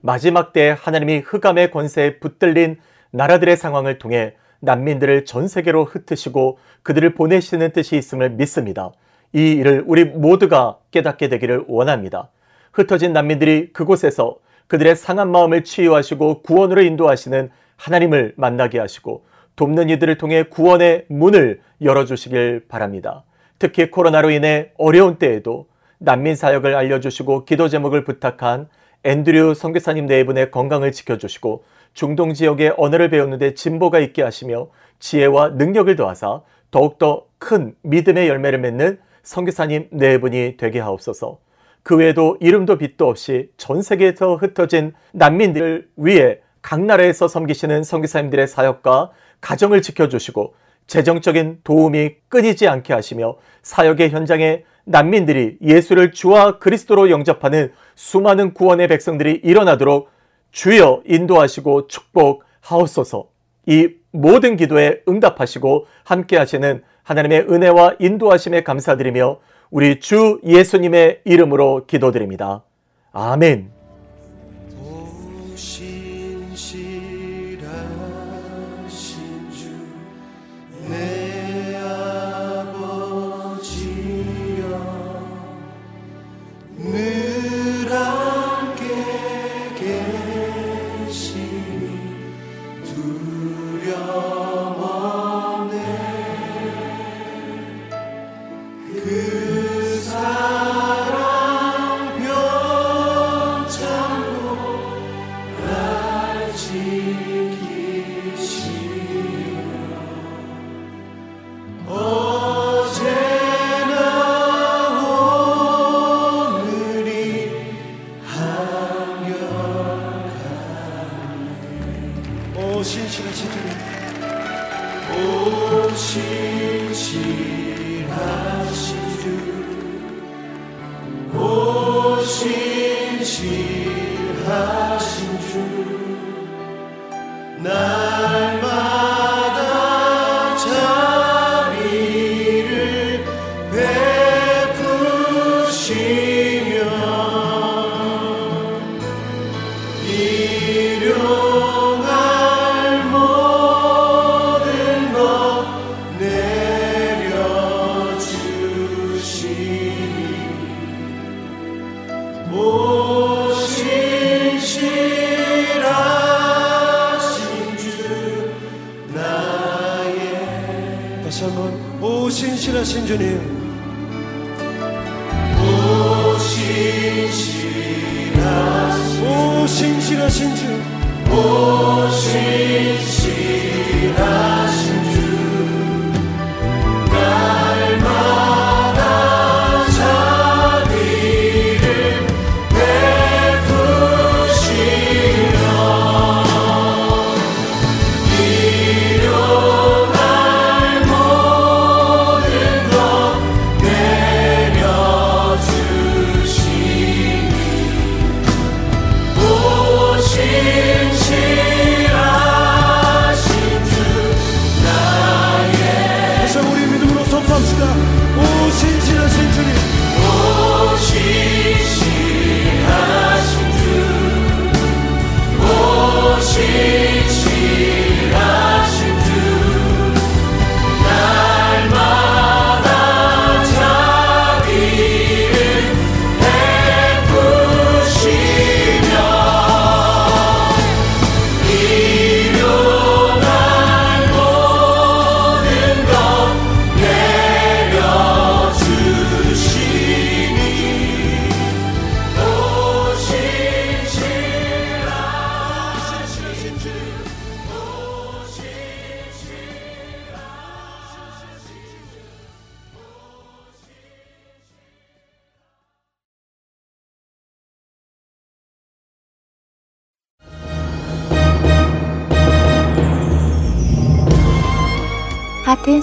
마지막 0.00 0.54
때 0.54 0.74
하나님이 0.80 1.18
흑암의 1.18 1.70
권세에 1.70 2.18
붙들린 2.18 2.78
나라들의 3.10 3.58
상황을 3.58 3.98
통해 3.98 4.34
난민들을 4.60 5.26
전 5.26 5.48
세계로 5.48 5.84
흩으시고 5.84 6.56
그들을 6.82 7.12
보내시는 7.12 7.72
뜻이 7.72 7.98
있음을 7.98 8.30
믿습니다. 8.30 8.90
이 9.34 9.52
일을 9.52 9.84
우리 9.86 10.06
모두가 10.06 10.78
깨닫게 10.92 11.28
되기를 11.28 11.66
원합니다. 11.68 12.30
흩어진 12.72 13.12
난민들이 13.12 13.74
그곳에서 13.74 14.38
그들의 14.68 14.96
상한 14.96 15.30
마음을 15.30 15.62
치유하시고 15.62 16.40
구원으로 16.40 16.80
인도하시는 16.80 17.50
하나님을 17.76 18.32
만나게 18.38 18.78
하시고 18.78 19.30
돕는 19.56 19.90
이들을 19.90 20.18
통해 20.18 20.44
구원의 20.44 21.06
문을 21.08 21.60
열어주시길 21.80 22.66
바랍니다. 22.68 23.24
특히 23.58 23.90
코로나로 23.90 24.30
인해 24.30 24.70
어려운 24.78 25.16
때에도 25.16 25.66
난민 25.98 26.34
사역을 26.34 26.74
알려주시고 26.74 27.44
기도 27.44 27.68
제목을 27.68 28.04
부탁한 28.04 28.68
앤드류 29.04 29.54
선교사님 29.54 30.06
네 30.06 30.24
분의 30.24 30.50
건강을 30.50 30.92
지켜주시고 30.92 31.64
중동 31.94 32.34
지역의 32.34 32.74
언어를 32.76 33.10
배우는데 33.10 33.54
진보가 33.54 34.00
있게 34.00 34.22
하시며 34.22 34.68
지혜와 34.98 35.50
능력을 35.50 35.94
더하사 35.96 36.40
더욱더 36.70 37.26
큰 37.38 37.74
믿음의 37.82 38.28
열매를 38.28 38.58
맺는 38.60 38.98
선교사님 39.22 39.88
네 39.92 40.18
분이 40.18 40.56
되게 40.56 40.80
하옵소서. 40.80 41.38
그 41.82 41.96
외에도 41.96 42.36
이름도 42.40 42.78
빛도 42.78 43.08
없이 43.08 43.50
전 43.56 43.82
세계에서 43.82 44.36
흩어진 44.36 44.92
난민들을 45.12 45.88
위해 45.96 46.38
각 46.62 46.80
나라에서 46.80 47.28
섬기시는 47.28 47.82
선교사님들의 47.82 48.46
사역과 48.46 49.10
가정을 49.42 49.82
지켜주시고 49.82 50.54
재정적인 50.86 51.60
도움이 51.64 52.14
끊이지 52.28 52.66
않게 52.66 52.94
하시며 52.94 53.36
사역의 53.62 54.10
현장에 54.10 54.64
난민들이 54.84 55.58
예수를 55.62 56.12
주와 56.12 56.58
그리스도로 56.58 57.10
영접하는 57.10 57.72
수많은 57.94 58.54
구원의 58.54 58.88
백성들이 58.88 59.40
일어나도록 59.44 60.10
주여 60.50 61.02
인도하시고 61.06 61.88
축복하옵소서. 61.88 63.28
이 63.66 63.90
모든 64.10 64.56
기도에 64.56 65.02
응답하시고 65.08 65.86
함께 66.04 66.36
하시는 66.36 66.82
하나님의 67.02 67.46
은혜와 67.48 67.96
인도하심에 67.98 68.62
감사드리며 68.62 69.38
우리 69.70 70.00
주 70.00 70.40
예수님의 70.44 71.22
이름으로 71.24 71.86
기도드립니다. 71.86 72.64
아멘. 73.12 73.81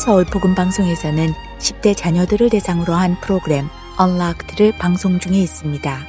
서울 0.10 0.26
복음 0.26 0.56
방송에서는 0.56 1.36
10대 1.60 1.95
자녀들을 1.95 2.50
대상으로 2.50 2.95
한 2.95 3.15
프로그램 3.22 3.69
Unlocked를 4.02 4.76
방송 4.80 5.19
중에 5.19 5.38
있습니다. 5.38 6.00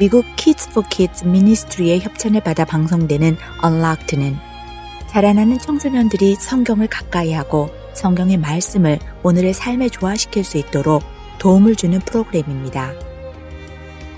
미국 0.00 0.24
Kids 0.34 0.70
for 0.70 0.84
Kids 0.90 1.24
미니스트리의 1.24 2.00
협찬을 2.00 2.40
받아 2.40 2.64
방송되는 2.64 3.36
Unlocked는 3.64 4.36
자라나는 5.06 5.60
청소년들이 5.60 6.34
성경을 6.34 6.88
가까이 6.88 7.32
하고 7.32 7.70
성경의 7.94 8.38
말씀을 8.38 8.98
오늘의 9.22 9.54
삶에 9.54 9.88
조화시킬 9.88 10.42
수 10.42 10.58
있도록 10.58 11.04
도움을 11.38 11.76
주는 11.76 12.00
프로그램입니다. 12.00 12.94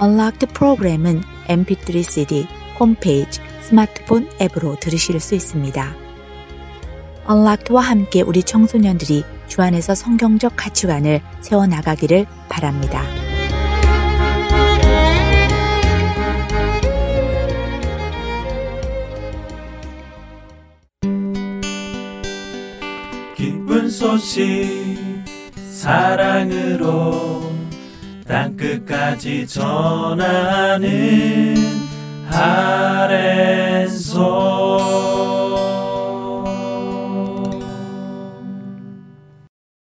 Unlocked 0.02 0.54
프로그램은 0.54 1.20
mp3 1.48 2.02
cd, 2.02 2.48
홈페이지, 2.80 3.42
스마트폰 3.60 4.30
앱으로 4.40 4.80
들으실 4.80 5.20
수 5.20 5.34
있습니다. 5.34 6.03
언락트와 7.26 7.82
함께 7.82 8.22
우리 8.22 8.42
청소년들이 8.42 9.24
주 9.46 9.62
안에서 9.62 9.94
성경적 9.94 10.54
가치관을 10.56 11.20
세워나가기를 11.40 12.26
바랍니다. 12.48 13.02
기쁜 23.36 23.88
소식 23.90 24.44
사랑으로 25.70 27.52
땅끝까지 28.26 29.46
전하는 29.46 30.84
아랜소 32.30 34.04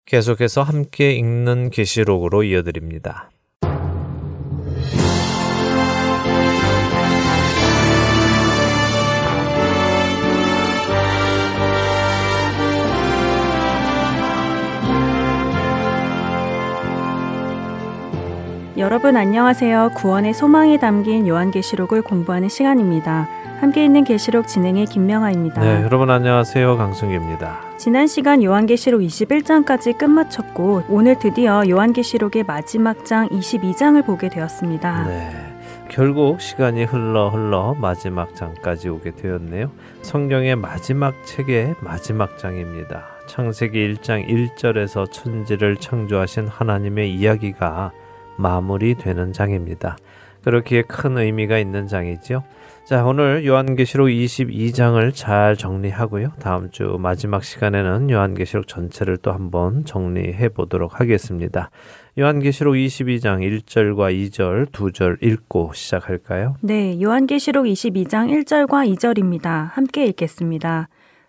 계속해서 0.06 0.62
함께 0.62 1.14
읽는 1.14 1.72
계시록으로 1.72 2.44
이어드립니다. 2.44 3.32
여러분 18.78 19.18
안녕하세요. 19.18 19.94
구원의 19.96 20.36
소망이 20.36 20.78
담긴 20.78 21.28
요한계시록을 21.28 22.04
공부하는 22.04 22.50
시간입니다. 22.50 23.28
함께 23.60 23.86
있는 23.86 24.04
계시록 24.04 24.48
진행의 24.48 24.86
김명아입니다. 24.88 25.62
네, 25.62 25.82
여러분 25.84 26.10
안녕하세요. 26.10 26.78
강승규입니다. 26.78 27.78
지난 27.78 28.06
시간 28.06 28.44
요한계시록 28.44 29.02
21장까지 29.02 29.98
끝마쳤고 29.98 30.84
오늘 30.90 31.18
드디어 31.18 31.64
요한계시록의 31.68 32.44
마지막 32.44 33.06
장 33.06 33.30
22장을 33.30 34.06
보게 34.06 34.30
되었습니다. 34.30 35.06
네. 35.08 35.32
결국 35.90 36.42
시간이 36.42 36.84
흘러 36.84 37.30
흘러 37.30 37.74
마지막 37.76 38.36
장까지 38.36 38.90
오게 38.90 39.12
되었네요. 39.12 39.72
성경의 40.02 40.58
마지막 40.58 41.14
책의 41.26 41.76
마지막 41.80 42.38
장입니다. 42.38 43.06
창세기 43.28 43.96
1장 43.96 44.28
1절에서 44.28 45.10
천지를 45.12 45.78
창조하신 45.78 46.48
하나님의 46.48 47.14
이야기가 47.14 47.92
마무리되는 48.38 49.32
장입니다. 49.32 49.98
그렇기에 50.44 50.84
큰 50.84 51.18
의미가 51.18 51.58
있는 51.58 51.88
장이지요. 51.88 52.44
자, 52.86 53.04
오늘 53.04 53.48
요한계시록 53.48 54.10
22장을 54.10 55.12
잘 55.16 55.56
정리하고요. 55.58 56.34
다음 56.40 56.70
주 56.70 56.98
마지막 57.00 57.44
시간에는 57.44 58.12
요한계시록 58.12 58.68
전체를 58.68 59.18
또 59.18 59.32
한번 59.32 59.86
정리해 59.86 60.50
보도록 60.50 61.00
하겠습니다. 61.00 61.72
요한계시록 62.20 62.76
22장 62.76 63.40
1절과 63.40 64.14
2절, 64.30 64.70
2절 64.70 65.18
읽고 65.24 65.72
시작할까요? 65.74 66.58
네, 66.62 67.02
요한계시록 67.02 67.66
22장 67.66 68.30
1절과 68.46 68.88
2절입니다. 68.96 69.72
함께 69.72 70.06
읽겠습니다. 70.06 70.88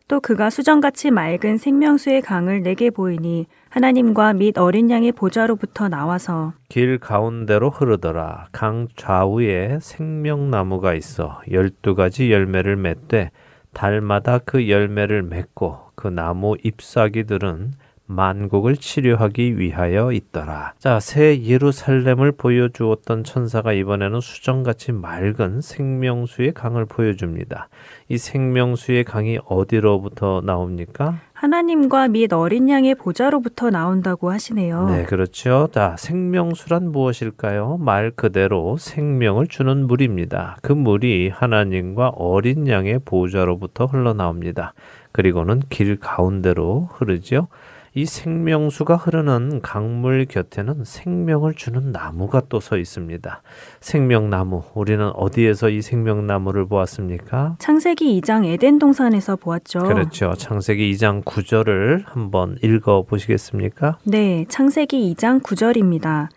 또 0.08 0.20
그가 0.20 0.50
수정같이 0.50 1.10
맑은 1.10 1.56
생명수의 1.56 2.20
강을 2.20 2.62
내게 2.64 2.90
보이니 2.90 3.46
하나님과 3.76 4.32
및 4.32 4.56
어린 4.56 4.88
양의 4.88 5.12
보좌로부터 5.12 5.90
나와서 5.90 6.54
길 6.70 6.98
가운데로 6.98 7.68
흐르더라. 7.68 8.48
강 8.50 8.88
좌우에 8.96 9.80
생명나무가 9.82 10.94
있어 10.94 11.42
열두 11.50 11.94
가지 11.94 12.32
열매를 12.32 12.76
맺되 12.76 13.30
달마다 13.74 14.38
그 14.38 14.70
열매를 14.70 15.24
맺고 15.24 15.90
그 15.94 16.08
나무 16.08 16.56
잎사귀들은 16.62 17.72
만국을 18.06 18.76
치료하기 18.76 19.58
위하여 19.58 20.10
있더라. 20.10 20.72
자, 20.78 20.98
새 20.98 21.42
예루살렘을 21.42 22.32
보여주었던 22.32 23.24
천사가 23.24 23.74
이번에는 23.74 24.20
수정같이 24.20 24.92
맑은 24.92 25.60
생명수의 25.60 26.54
강을 26.54 26.86
보여줍니다. 26.86 27.68
이 28.08 28.16
생명수의 28.16 29.04
강이 29.04 29.38
어디로부터 29.44 30.40
나옵니까? 30.44 31.18
하나님과 31.37 32.09
및 32.09 32.33
어린 32.33 32.70
양의 32.70 32.94
보좌로부터 32.94 33.68
나온다고 33.68 34.31
하시네요. 34.31 34.88
네, 34.88 35.05
그렇죠. 35.05 35.68
자, 35.70 35.94
생명수란 35.99 36.90
무엇일까요? 36.90 37.77
말 37.79 38.11
그대로 38.11 38.79
생명을 38.79 39.46
주는 39.46 39.87
물입니다. 39.87 40.57
그 40.62 40.72
물이 40.72 41.29
하나님과 41.29 42.09
어린 42.16 42.66
양의 42.66 43.01
보좌로부터 43.05 43.85
흘러나옵니다. 43.85 44.72
그리고는 45.12 45.61
길 45.68 46.01
가운데로 46.01 46.88
흐르죠. 46.92 47.49
이 47.96 48.04
생명수가 48.04 48.96
흐르는 48.96 49.62
강물 49.62 50.26
곁에는 50.26 50.85
생명을 50.85 51.54
주는 51.54 51.92
나무가 51.92 52.42
또 52.46 52.61
서 52.61 52.76
있습니다. 52.76 53.42
생명나무. 53.80 54.64
우리는 54.74 55.09
어디에서 55.14 55.70
이 55.70 55.80
생명나무를 55.80 56.66
보았습니까? 56.66 57.56
창세기 57.59 58.20
2장 58.20 58.44
에덴 58.44 58.78
동산에서 58.78 59.37
보았죠. 59.37 59.78
그렇죠. 59.80 60.35
창세기 60.37 60.92
2장 60.92 61.24
9절을 61.24 62.02
한번 62.04 62.59
읽어 62.62 63.02
보시겠습니까? 63.02 63.96
네, 64.04 64.44
창세기 64.48 65.14
2장 65.14 65.42
9절입니다. 65.42 66.28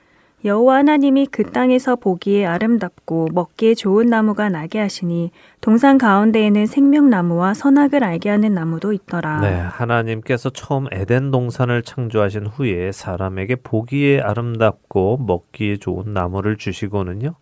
여호와 0.45 0.77
하나님이 0.77 1.27
그 1.27 1.43
땅에서 1.43 1.97
보기에 1.97 2.45
아름답고 2.45 3.29
먹기에 3.33 3.75
좋은 3.75 4.05
나무가 4.07 4.47
나게 4.47 4.79
하시니 4.79 5.31
동산 5.59 5.97
가운데에는 5.97 6.65
생명나무와 6.65 7.53
선악을 7.53 8.03
알게 8.05 8.29
하는 8.29 8.53
나무도 8.53 8.93
있더라. 8.93 9.41
네, 9.41 9.53
하나님께서 9.59 10.49
처음 10.49 10.87
에덴 10.91 11.31
동산을 11.31 11.81
창조하신 11.83 12.45
후에 12.47 12.91
사람에게 12.93 13.57
보기에 13.57 14.21
아름답고 14.21 15.17
먹기에 15.27 15.77
좋은 15.77 16.13
나무를 16.13 16.55
주시고는요. 16.57 17.35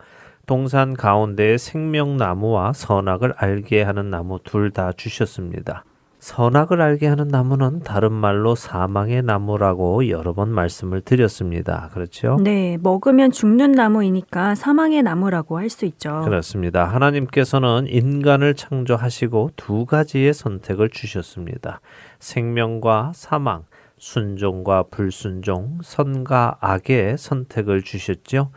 동산 0.48 0.94
가운데에 0.96 1.58
생명나무와 1.58 2.74
선악을 2.74 3.34
알게 3.38 3.84
하는 3.84 4.10
나무 4.10 4.40
둘 4.44 4.72
다 4.72 4.92
주셨습니다. 4.92 5.84
선악을 6.28 6.82
알게 6.82 7.08
하는 7.08 7.30
나무는 7.30 7.80
다른 7.80 8.12
말로 8.12 8.54
사망의 8.54 9.24
나무라고 9.24 10.10
여러 10.10 10.34
번 10.34 10.50
말씀을 10.50 11.00
드렸습니다. 11.00 11.90
그렇죠? 11.94 12.38
네, 12.44 12.78
먹으면 12.82 13.32
죽는 13.32 13.72
나무이니까 13.72 14.56
사망의 14.56 15.04
나무라고 15.04 15.58
할 15.58 15.70
수 15.70 15.86
있죠. 15.86 16.22
그렇습니다. 16.26 16.84
하나님께서는 16.86 17.88
인간을 17.88 18.56
창조하시고 18.56 19.52
두 19.56 19.86
가지의 19.86 20.34
선택을 20.34 20.90
주셨습니다. 20.90 21.80
생명과 22.20 23.14
사망, 23.16 23.64
순종과 23.98 24.84
불순종, 24.92 25.80
선과 25.82 26.58
악의 26.60 27.18
선택을 27.18 27.84
주셨죠. 27.84 28.52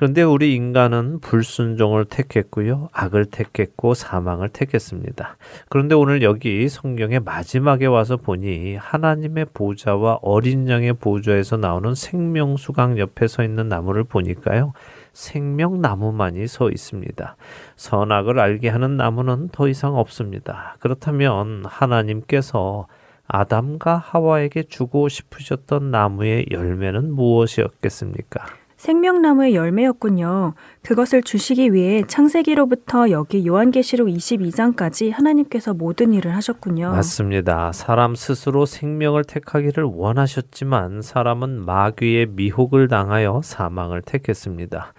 그런데 0.00 0.22
우리 0.22 0.54
인간은 0.54 1.20
불순종을 1.20 2.06
택했고요. 2.06 2.88
악을 2.90 3.26
택했고 3.26 3.92
사망을 3.92 4.48
택했습니다. 4.48 5.36
그런데 5.68 5.94
오늘 5.94 6.22
여기 6.22 6.70
성경의 6.70 7.20
마지막에 7.20 7.84
와서 7.84 8.16
보니 8.16 8.76
하나님의 8.76 9.48
보좌와 9.52 10.20
어린 10.22 10.66
양의 10.70 10.94
보좌에서 10.94 11.58
나오는 11.58 11.94
생명수강 11.94 12.98
옆에 12.98 13.26
서 13.26 13.44
있는 13.44 13.68
나무를 13.68 14.04
보니까요. 14.04 14.72
생명나무만이 15.12 16.46
서 16.46 16.70
있습니다. 16.70 17.36
선악을 17.76 18.40
알게 18.40 18.70
하는 18.70 18.96
나무는 18.96 19.50
더 19.52 19.68
이상 19.68 19.96
없습니다. 19.96 20.76
그렇다면 20.80 21.64
하나님께서 21.66 22.86
아담과 23.26 23.98
하와에게 23.98 24.62
주고 24.62 25.10
싶으셨던 25.10 25.90
나무의 25.90 26.46
열매는 26.50 27.12
무엇이었겠습니까? 27.12 28.59
생명나무의 28.80 29.54
열매였군요. 29.54 30.54
그것을 30.82 31.22
주시기 31.22 31.74
위해 31.74 32.02
창세기로부터 32.06 33.10
여기 33.10 33.46
요한계시록 33.46 34.08
22장까지 34.08 35.12
하나님께서 35.12 35.74
모든 35.74 36.14
일을 36.14 36.34
하셨군요. 36.34 36.90
맞습니다. 36.92 37.72
사람 37.72 38.14
스스로 38.14 38.64
생명을 38.64 39.24
택하기를 39.24 39.84
원하셨지만 39.84 41.02
사람은 41.02 41.62
마귀의 41.66 42.28
미혹을 42.30 42.88
당하여 42.88 43.42
사망을 43.44 44.00
택했습니다. 44.00 44.94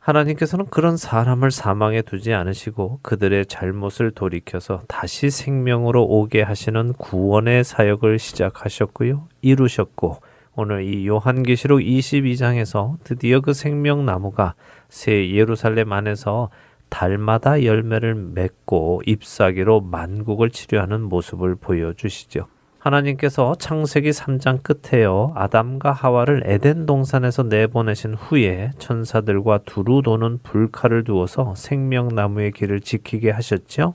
하나님께서는 0.00 0.66
그런 0.68 0.96
사람을 0.96 1.52
사망에 1.52 2.02
두지 2.02 2.34
않으시고 2.34 2.98
그들의 3.02 3.46
잘못을 3.46 4.10
돌이켜서 4.10 4.82
다시 4.88 5.30
생명으로 5.30 6.02
오게 6.02 6.42
하시는 6.42 6.92
구원의 6.94 7.62
사역을 7.62 8.18
시작하셨고요. 8.18 9.28
이루셨고 9.42 10.31
오늘 10.54 10.84
이 10.84 11.06
요한계시록 11.06 11.80
22장에서 11.80 12.96
드디어 13.04 13.40
그 13.40 13.54
생명나무가 13.54 14.54
새 14.90 15.30
예루살렘 15.30 15.92
안에서 15.92 16.50
달마다 16.90 17.64
열매를 17.64 18.14
맺고 18.14 19.00
잎사귀로 19.06 19.80
만국을 19.80 20.50
치료하는 20.50 21.00
모습을 21.04 21.54
보여주시죠. 21.54 22.48
하나님께서 22.80 23.54
창세기 23.54 24.10
3장 24.10 24.58
끝에요. 24.62 25.32
아담과 25.36 25.92
하와를 25.92 26.42
에덴 26.44 26.84
동산에서 26.84 27.44
내보내신 27.44 28.14
후에 28.14 28.72
천사들과 28.78 29.60
두루 29.64 30.02
도는 30.02 30.40
불칼을 30.42 31.04
두어서 31.04 31.54
생명나무의 31.56 32.52
길을 32.52 32.80
지키게 32.80 33.30
하셨죠. 33.30 33.94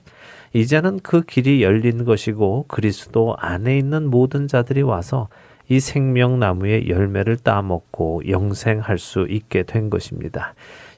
이제는 0.54 1.00
그 1.02 1.22
길이 1.22 1.62
열린 1.62 2.04
것이고 2.04 2.64
그리스도 2.66 3.36
안에 3.38 3.76
있는 3.78 4.08
모든 4.10 4.48
자들이 4.48 4.82
와서 4.82 5.28
이 5.68 5.80
생명나무의 5.80 6.88
열매를 6.88 7.36
따먹고 7.36 8.22
영생할 8.28 8.98
수 8.98 9.26
있게 9.28 9.64
된 9.64 9.90
것입니다. 9.90 10.54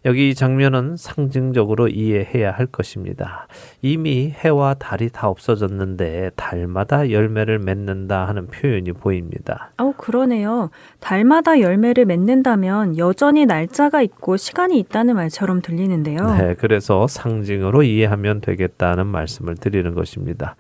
여기 0.07 0.31
이 0.31 0.35
장면은 0.35 0.97
상징적으로 0.97 1.89
이해해야 1.89 2.53
할 2.53 2.65
것입니다. 2.65 3.47
이미 3.83 4.31
해와 4.35 4.73
달이 4.75 5.11
다 5.11 5.29
없어졌는데 5.29 6.31
달마다 6.37 7.11
열매를 7.11 7.59
맺는다 7.59 8.27
하는 8.27 8.47
표현이 8.47 8.93
보입니다. 8.93 9.73
어, 9.77 9.93
그러네요. 9.99 10.71
달마다 11.01 11.61
열매를 11.61 12.07
맺는다면 12.07 12.97
여전히 12.97 13.45
날짜가 13.45 14.01
있고 14.01 14.39
시간이 14.39 14.79
있다는 14.79 15.17
말처럼 15.17 15.61
들리는데요. 15.61 16.35
네, 16.35 16.55
그래서 16.55 17.07
상징으로 17.07 17.83
이해하면 17.83 18.41
되겠다는 18.41 19.07
말씀을 19.07 19.57
드리는 19.57 19.95
것입니다. 19.95 20.57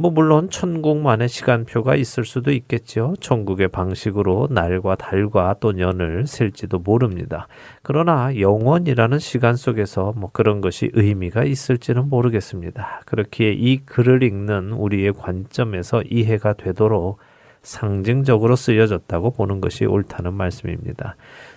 뭐 0.00 0.10
물론 0.10 0.48
천국만의 0.48 1.28
시간표가 1.28 1.94
있을 1.94 2.24
수도 2.24 2.52
있겠죠. 2.52 3.16
천국의 3.20 3.68
방식으로 3.68 4.48
날과 4.50 4.94
달과 4.94 5.56
또 5.60 5.72
년을 5.72 6.26
셀지도 6.26 6.78
모릅니다. 6.78 7.48
그러나 7.82 8.34
영원이라는 8.34 9.18
시간 9.18 9.56
속에서 9.56 10.14
뭐 10.16 10.30
그런 10.32 10.62
것이 10.62 10.88
의미가 10.94 11.44
있을지는 11.44 12.08
모르겠습니다. 12.08 13.02
그렇기에 13.04 13.52
이 13.52 13.84
글을 13.84 14.22
읽는 14.22 14.72
우리의 14.72 15.12
관점에서 15.12 16.02
이해가 16.08 16.54
되도록 16.54 17.18
상징적으로 17.60 18.56
쓰여졌다고 18.56 19.32
보는 19.32 19.60
것이 19.60 19.84
옳다는 19.84 20.32
말씀입니다. 20.32 21.16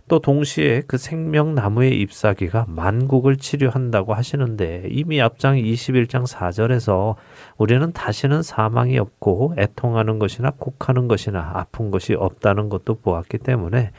또 0.09 0.19
동시에 0.19 0.81
그 0.85 0.97
생명나무의 0.97 1.99
잎사귀가 2.01 2.65
만국을 2.67 3.37
치료한다고 3.37 4.13
하시는데 4.13 4.83
이미 4.89 5.21
앞장 5.21 5.55
21장 5.55 6.27
4절에서 6.27 7.15
우리는 7.57 7.91
다시는 7.93 8.43
사망이 8.43 8.99
없고 8.99 9.55
애통하는 9.57 10.19
것이나 10.19 10.51
곡하는 10.57 11.07
것이나 11.07 11.51
아픈 11.55 11.89
것이 11.89 12.15
없다는 12.15 12.67
것도 12.67 12.95
보았기 12.95 13.37
때문에 13.39 13.91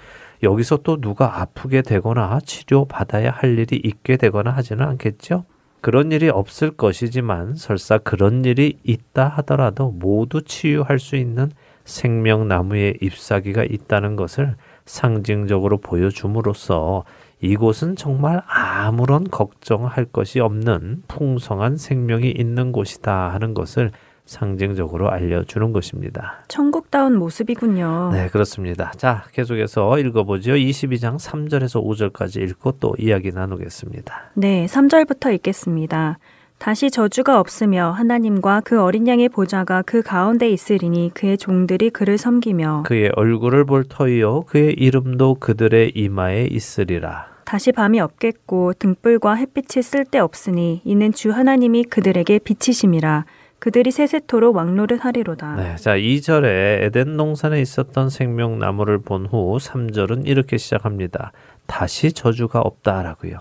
여기서 0.42 0.78
또 0.78 1.00
누가 1.00 1.40
아프게 1.40 1.80
되거나 1.80 2.38
치료받아야 2.44 3.30
할 3.30 3.58
일이 3.58 3.80
있게 3.82 4.18
되거나 4.18 4.50
하지는 4.50 4.86
않겠죠? 4.86 5.44
그런 5.80 6.12
일이 6.12 6.28
없을 6.28 6.70
것이지만 6.70 7.54
설사 7.54 7.98
그런 7.98 8.44
일이 8.44 8.78
있다 8.84 9.28
하더라도 9.28 9.90
모두 9.90 10.42
치유할 10.42 10.98
수 10.98 11.16
있는 11.16 11.50
생명나무의 11.84 12.98
잎사귀가 13.00 13.64
있다는 13.64 14.16
것을 14.16 14.56
상징적으로 14.86 15.78
보여줌으로써 15.78 17.04
이곳은 17.40 17.96
정말 17.96 18.42
아무런 18.46 19.24
걱정할 19.24 20.06
것이 20.06 20.40
없는 20.40 21.02
풍성한 21.08 21.76
생명이 21.76 22.30
있는 22.30 22.72
곳이다 22.72 23.30
하는 23.30 23.54
것을 23.54 23.90
상징적으로 24.24 25.10
알려주는 25.10 25.72
것입니다. 25.72 26.44
천국다운 26.48 27.18
모습이군요. 27.18 28.10
네, 28.12 28.28
그렇습니다. 28.28 28.90
자, 28.96 29.24
계속해서 29.32 29.98
읽어보죠. 29.98 30.52
22장 30.52 31.18
3절에서 31.18 31.84
5절까지 31.84 32.40
읽고 32.48 32.78
또 32.80 32.94
이야기 32.98 33.30
나누겠습니다. 33.30 34.32
네, 34.34 34.64
3절부터 34.66 35.34
읽겠습니다. 35.34 36.18
다시 36.64 36.90
저주가 36.90 37.40
없으며 37.40 37.90
하나님과 37.90 38.62
그 38.64 38.80
어린 38.80 39.06
양의 39.06 39.28
보좌가 39.28 39.82
그 39.82 40.00
가운데 40.00 40.48
있으리니 40.48 41.10
그의 41.12 41.36
종들이 41.36 41.90
그를 41.90 42.16
섬기며 42.16 42.84
그의 42.86 43.12
얼굴을 43.16 43.66
볼 43.66 43.84
터이요 43.86 44.44
그의 44.46 44.72
이름도 44.72 45.34
그들의 45.40 45.92
이마에 45.94 46.46
있으리라. 46.50 47.26
다시 47.44 47.70
밤이 47.70 48.00
없겠고 48.00 48.72
등불과 48.78 49.34
햇빛이 49.34 49.82
쓸데 49.82 50.18
없으니 50.18 50.80
이는 50.86 51.12
주 51.12 51.32
하나님이 51.32 51.84
그들에게 51.84 52.38
비치심이라 52.38 53.26
그들이 53.58 53.90
세세토록 53.90 54.56
왕노릇하리로다. 54.56 55.56
네, 55.56 55.76
자 55.76 55.96
2절에 55.96 56.82
에덴 56.84 57.18
동산에 57.18 57.60
있었던 57.60 58.08
생명나무를 58.08 59.00
본 59.00 59.26
후 59.26 59.58
3절은 59.58 60.26
이렇게 60.26 60.56
시작합니다. 60.56 61.32
다시 61.66 62.12
저주가 62.12 62.60
없다라고요. 62.60 63.38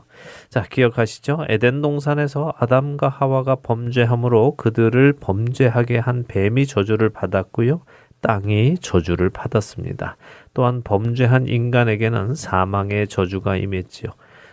자, 0.49 0.63
기억하시죠? 0.63 1.45
에덴 1.49 1.81
동산에서 1.81 2.53
아담과 2.57 3.09
하와가 3.09 3.55
범죄함으로 3.55 4.55
그들을 4.55 5.13
범죄하게 5.19 5.99
한 5.99 6.23
뱀이 6.27 6.65
저주를 6.65 7.09
받았고요. 7.09 7.81
땅이 8.21 8.77
저주를 8.79 9.29
받았습니다. 9.29 10.15
또한 10.53 10.81
범죄한 10.83 11.47
인간에게는 11.47 12.35
사망의 12.35 13.09
저주가 13.09 13.57
임했지요. 13.57 14.11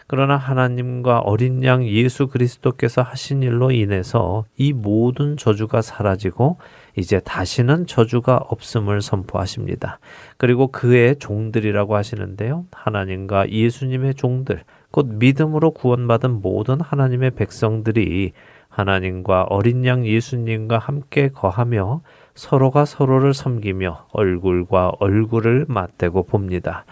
그러나 0.08 0.36
하나님과 0.36 1.20
어린 1.20 1.62
양 1.62 1.86
예수 1.86 2.26
그리스도께서 2.26 3.00
하신 3.00 3.44
일로 3.44 3.70
인해서 3.70 4.44
이 4.56 4.72
모든 4.72 5.36
저주가 5.36 5.82
사라지고 5.82 6.58
이제 6.97 7.20
다시는 7.20 7.86
저주가 7.86 8.36
없음을 8.36 9.03
선포하십니다. 9.03 9.99
그리고 10.36 10.68
그의 10.68 11.16
종들이라고 11.16 11.97
하시는데요. 11.97 12.66
하나님과 12.72 13.51
예수님의 13.51 14.14
종들, 14.14 14.64
곧 14.91 15.07
믿음으로 15.07 15.70
구원받은 15.72 16.43
모든 16.43 16.80
하나님의 16.80 17.32
백성들이 17.32 18.32
하나님과 18.68 19.45
어린 19.45 19.84
양 19.84 20.07
예수님과 20.07 20.78
함께 20.78 21.28
거하며 21.28 22.03
서로가 22.34 22.84
서로를 22.84 23.34
섬기며 23.34 24.07
얼굴과 24.12 24.93
얼굴을 25.01 25.66
맞대고 25.68 26.24
봅니다. 26.24 26.84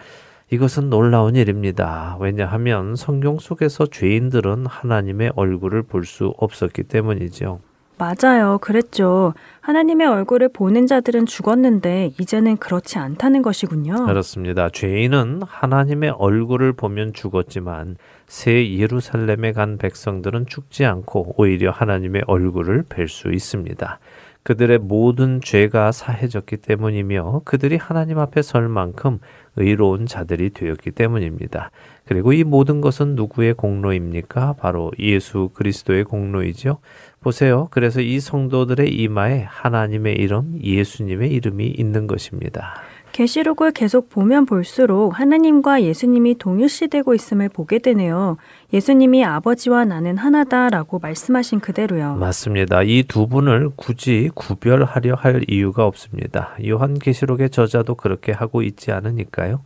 이것은 0.51 0.89
놀라운 0.91 1.37
일입니다. 1.37 2.17
왜냐하면 2.21 2.97
성경 2.97 3.39
속에서 3.39 3.87
죄인들은 3.87 4.67
하나님의 4.67 5.33
얼굴을 5.37 5.83
볼 5.83 6.05
수 6.05 6.35
없었기 6.39 6.85
때문이죠. 6.85 7.61
맞아요. 7.99 8.59
그랬죠. 8.59 9.35
하나님의 9.61 10.07
얼굴을 10.07 10.49
보는 10.49 10.87
자들은 10.87 11.27
죽었는데 11.27 12.13
이제는 12.19 12.57
그렇지 12.57 12.99
않다는 12.99 13.43
것이군요. 13.43 14.07
그렇습니다. 14.07 14.71
죄인은 14.71 15.43
하나님의 15.47 16.11
얼굴을 16.11 16.73
보면 16.73 17.13
죽었지만 17.13 17.97
새 18.27 18.77
예루살렘에 18.79 19.53
간 19.53 19.79
백성들은 19.79 20.47
죽지 20.47 20.85
않고 20.85 21.35
오히려 21.37 21.71
하나님의 21.71 22.23
얼굴을 22.27 22.85
뵐 22.89 23.09
수 23.09 23.33
있습니다. 23.33 23.99
그들의 24.49 24.79
모든 24.79 25.43
죄가 25.43 25.93
사해졌기 25.93 26.57
때문이며 26.57 27.43
그들이 27.45 27.77
하나님 27.77 28.19
앞에 28.19 28.41
설 28.41 28.67
만큼 28.67 29.19
의로운 29.57 30.07
자들이 30.07 30.55
되었기 30.55 30.93
때문입니다. 30.93 31.71
그리고 32.07 32.33
이 32.33 32.45
모든 32.45 32.81
것은 32.81 33.15
누구의 33.15 33.53
공로입니까? 33.53 34.55
바로 34.55 34.91
예수 34.99 35.51
그리스도의 35.53 36.05
공로이죠. 36.05 36.79
보세요. 37.21 37.69
그래서 37.71 38.01
이 38.01 38.21
성도들의 38.21 38.89
이마에 38.89 39.43
하나님의 39.43 40.15
이름, 40.15 40.59
예수님의 40.63 41.31
이름이 41.31 41.67
있는 41.67 42.07
것입니다. 42.07 42.88
계시록을 43.13 43.73
계속 43.73 44.11
보면 44.11 44.47
볼수록 44.47 45.19
하나님과 45.19 45.83
예수님이 45.83 46.37
동일시되고 46.39 47.15
있음을 47.15 47.49
보게 47.49 47.79
되네요. 47.79 48.37
예수님이 48.73 49.25
아버지와 49.25 49.85
나는 49.85 50.17
하나다라고 50.19 50.99
말씀하신 50.99 51.61
그대로요. 51.61 52.15
맞습니다. 52.17 52.83
이 52.83 53.03
두 53.09 53.27
분을 53.27 53.71
굳이 53.75 54.31
구별하려 54.35 55.15
할 55.15 55.43
이유가 55.49 55.87
없습니다. 55.87 56.55
요한계시록의 56.65 57.51
저자도 57.51 57.95
그렇게 57.95 58.33
하고 58.33 58.63
있지 58.63 58.93
않으니까요. 58.93 59.63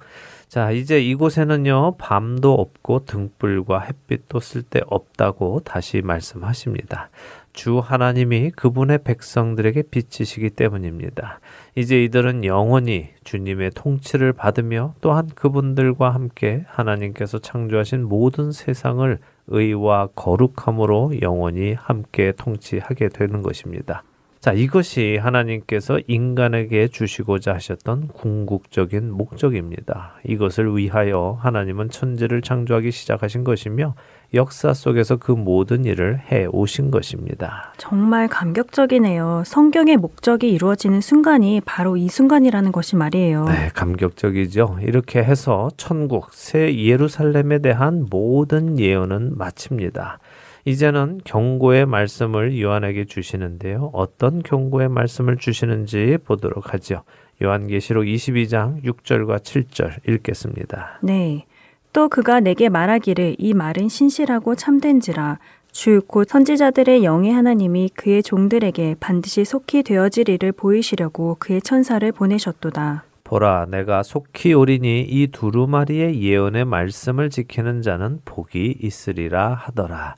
자, 0.48 0.70
이제 0.70 1.00
이곳에는요, 1.00 1.96
밤도 1.96 2.52
없고 2.52 3.06
등불과 3.06 3.80
햇빛도 3.80 4.38
쓸데 4.38 4.82
없다고 4.86 5.62
다시 5.64 6.02
말씀하십니다. 6.02 7.08
주 7.52 7.78
하나님이 7.78 8.50
그분의 8.52 9.00
백성들에게 9.04 9.82
비치시기 9.90 10.50
때문입니다. 10.50 11.40
이제 11.74 12.02
이들은 12.04 12.44
영원히 12.44 13.10
주님의 13.24 13.72
통치를 13.74 14.32
받으며 14.32 14.94
또한 15.00 15.28
그분들과 15.34 16.10
함께 16.10 16.64
하나님께서 16.66 17.38
창조하신 17.38 18.04
모든 18.04 18.52
세상을 18.52 19.18
의와 19.48 20.08
거룩함으로 20.14 21.20
영원히 21.20 21.74
함께 21.74 22.32
통치하게 22.32 23.08
되는 23.10 23.42
것입니다. 23.42 24.02
자, 24.42 24.52
이것이 24.52 25.18
하나님께서 25.18 26.00
인간에게 26.08 26.88
주시고자 26.88 27.54
하셨던 27.54 28.08
궁극적인 28.08 29.12
목적입니다. 29.12 30.14
이것을 30.24 30.76
위하여 30.76 31.38
하나님은 31.40 31.90
천지를 31.90 32.42
창조하기 32.42 32.90
시작하신 32.90 33.44
것이며 33.44 33.94
역사 34.34 34.72
속에서 34.72 35.16
그 35.16 35.32
모든 35.32 35.84
일을 35.84 36.20
해 36.30 36.46
오신 36.50 36.90
것입니다. 36.90 37.72
정말 37.76 38.28
감격적이네요. 38.28 39.42
성경의 39.44 39.98
목적이 39.98 40.52
이루어지는 40.52 41.00
순간이 41.00 41.60
바로 41.64 41.96
이 41.96 42.08
순간이라는 42.08 42.72
것이 42.72 42.96
말이에요. 42.96 43.44
네, 43.44 43.68
감격적이죠. 43.74 44.78
이렇게 44.82 45.22
해서 45.22 45.68
천국, 45.76 46.32
새 46.32 46.74
예루살렘에 46.74 47.58
대한 47.58 48.06
모든 48.08 48.78
예언은 48.78 49.36
마칩니다. 49.36 50.18
이제는 50.64 51.20
경고의 51.24 51.86
말씀을 51.86 52.60
요한에게 52.60 53.06
주시는데요. 53.06 53.90
어떤 53.92 54.42
경고의 54.42 54.88
말씀을 54.88 55.36
주시는지 55.36 56.18
보도록 56.24 56.72
하죠. 56.72 57.02
요한계시록 57.42 58.04
22장 58.04 58.82
6절과 58.84 59.40
7절 59.40 60.08
읽겠습니다. 60.08 61.00
네. 61.02 61.44
또 61.92 62.08
그가 62.08 62.40
내게 62.40 62.68
말하기를 62.68 63.36
이 63.38 63.54
말은 63.54 63.88
신실하고 63.88 64.54
참된지라 64.54 65.38
주 65.72 66.02
곧 66.06 66.28
선지자들의 66.28 67.02
영의 67.02 67.32
하나님이 67.32 67.90
그의 67.94 68.22
종들에게 68.22 68.96
반드시 69.00 69.44
속히 69.44 69.82
일을 70.28 70.52
보이시려고 70.52 71.36
그의 71.38 71.62
천사를 71.62 72.10
보내셨도다. 72.12 73.04
보라 73.24 73.66
내가 73.70 74.02
속히 74.02 74.52
오리니 74.52 75.06
이 75.08 75.28
두루마리의 75.28 76.22
예언의 76.22 76.66
말씀을 76.66 77.30
지키는 77.30 77.80
자는 77.80 78.20
복이 78.26 78.76
있으리라 78.82 79.54
하더라. 79.54 80.16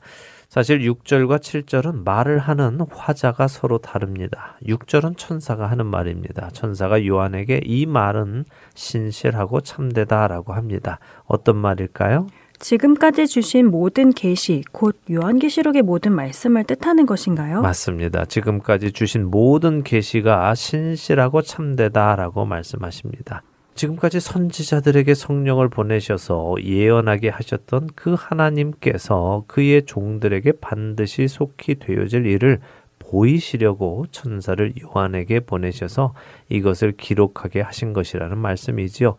사실 0.55 0.79
6절과 0.79 1.39
7절은 1.39 2.05
말을 2.05 2.39
하는 2.39 2.79
화자가 2.89 3.49
서로 3.49 3.77
다릅니다. 3.77 4.57
6절은 4.65 5.17
천사가 5.17 5.69
하는 5.69 5.85
말입니다. 5.85 6.49
천사가 6.53 7.05
요한에게 7.05 7.59
이 7.65 7.85
말은 7.85 8.45
신실하고 8.73 9.59
참되다라고 9.59 10.53
합니다. 10.53 10.99
어떤 11.25 11.57
말일까요? 11.57 12.27
지금까지 12.57 13.27
주신 13.27 13.69
모든 13.69 14.13
계시, 14.13 14.63
곧 14.71 14.95
요한계시록의 15.11 15.81
모든 15.81 16.13
말씀을 16.13 16.63
뜻하는 16.63 17.05
것인가요? 17.05 17.61
맞습니다. 17.61 18.23
지금까지 18.23 18.93
주신 18.93 19.29
모든 19.29 19.83
계시가 19.83 20.55
신실하고 20.55 21.41
참되다라고 21.41 22.45
말씀하십니다. 22.45 23.43
지금까지 23.75 24.21
선지자들에게 24.21 25.13
성령을 25.13 25.69
보내셔서 25.69 26.55
예언하게 26.63 27.29
하셨던 27.29 27.89
그 27.93 28.15
하나님께서 28.17 29.43
그의 29.47 29.85
종들에게 29.85 30.53
반드시 30.61 31.27
속히 31.27 31.75
되어질 31.75 32.25
일을 32.25 32.59
보이시려고 32.99 34.05
천사를 34.11 34.73
요한에게 34.81 35.41
보내셔서 35.41 36.13
이것을 36.49 36.93
기록하게 36.93 37.61
하신 37.61 37.93
것이라는 37.93 38.37
말씀이지요. 38.37 39.15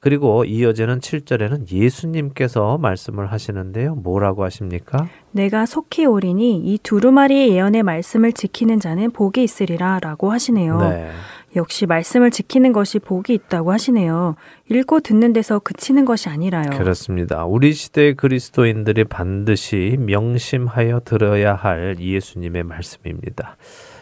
그리고 0.00 0.44
이어지는 0.44 1.00
7절에는 1.00 1.70
예수님께서 1.70 2.78
말씀을 2.78 3.32
하시는데요. 3.32 3.96
뭐라고 3.96 4.44
하십니까? 4.44 5.08
내가 5.32 5.66
속히 5.66 6.06
오리니 6.06 6.58
이 6.58 6.78
두루마리의 6.82 7.50
예언의 7.50 7.82
말씀을 7.82 8.32
지키는 8.32 8.80
자는 8.80 9.10
복이 9.10 9.42
있으리라 9.42 9.98
라고 10.00 10.30
하시네요. 10.30 10.78
네. 10.78 11.10
역시 11.54 11.86
말씀을 11.86 12.30
지키는 12.30 12.72
것이 12.72 12.98
복이 12.98 13.32
있다고 13.32 13.72
하시네요. 13.72 14.34
읽고 14.70 15.00
듣는 15.00 15.32
데서 15.32 15.58
그치는 15.58 16.04
것이 16.04 16.28
아니라요. 16.28 16.70
그렇습니다. 16.70 17.44
우리 17.46 17.72
시대의 17.72 18.14
그리스도인들이 18.14 19.04
반드시 19.04 19.96
명심하여 20.00 21.00
들어야 21.04 21.54
할 21.54 21.96
예수님의 21.98 22.64
말씀입니다. 22.64 23.56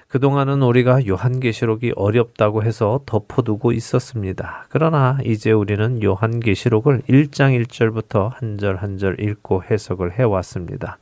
그동안은 0.09 0.63
우리가 0.63 1.07
요한계시록이 1.07 1.93
어렵다고 1.97 2.63
해서 2.63 3.01
덮어두고 3.05 3.73
있었습니다. 3.73 4.67
그러나 4.69 5.19
이제 5.25 5.51
우리는 5.51 6.03
요한계시록을 6.03 7.03
1장 7.09 7.61
1절부터 7.67 8.31
한 8.33 8.57
절 8.59 8.77
한 8.77 8.97
절 8.99 9.21
읽고 9.21 9.65
해석을 9.65 10.13
해왔습니다. 10.19 10.99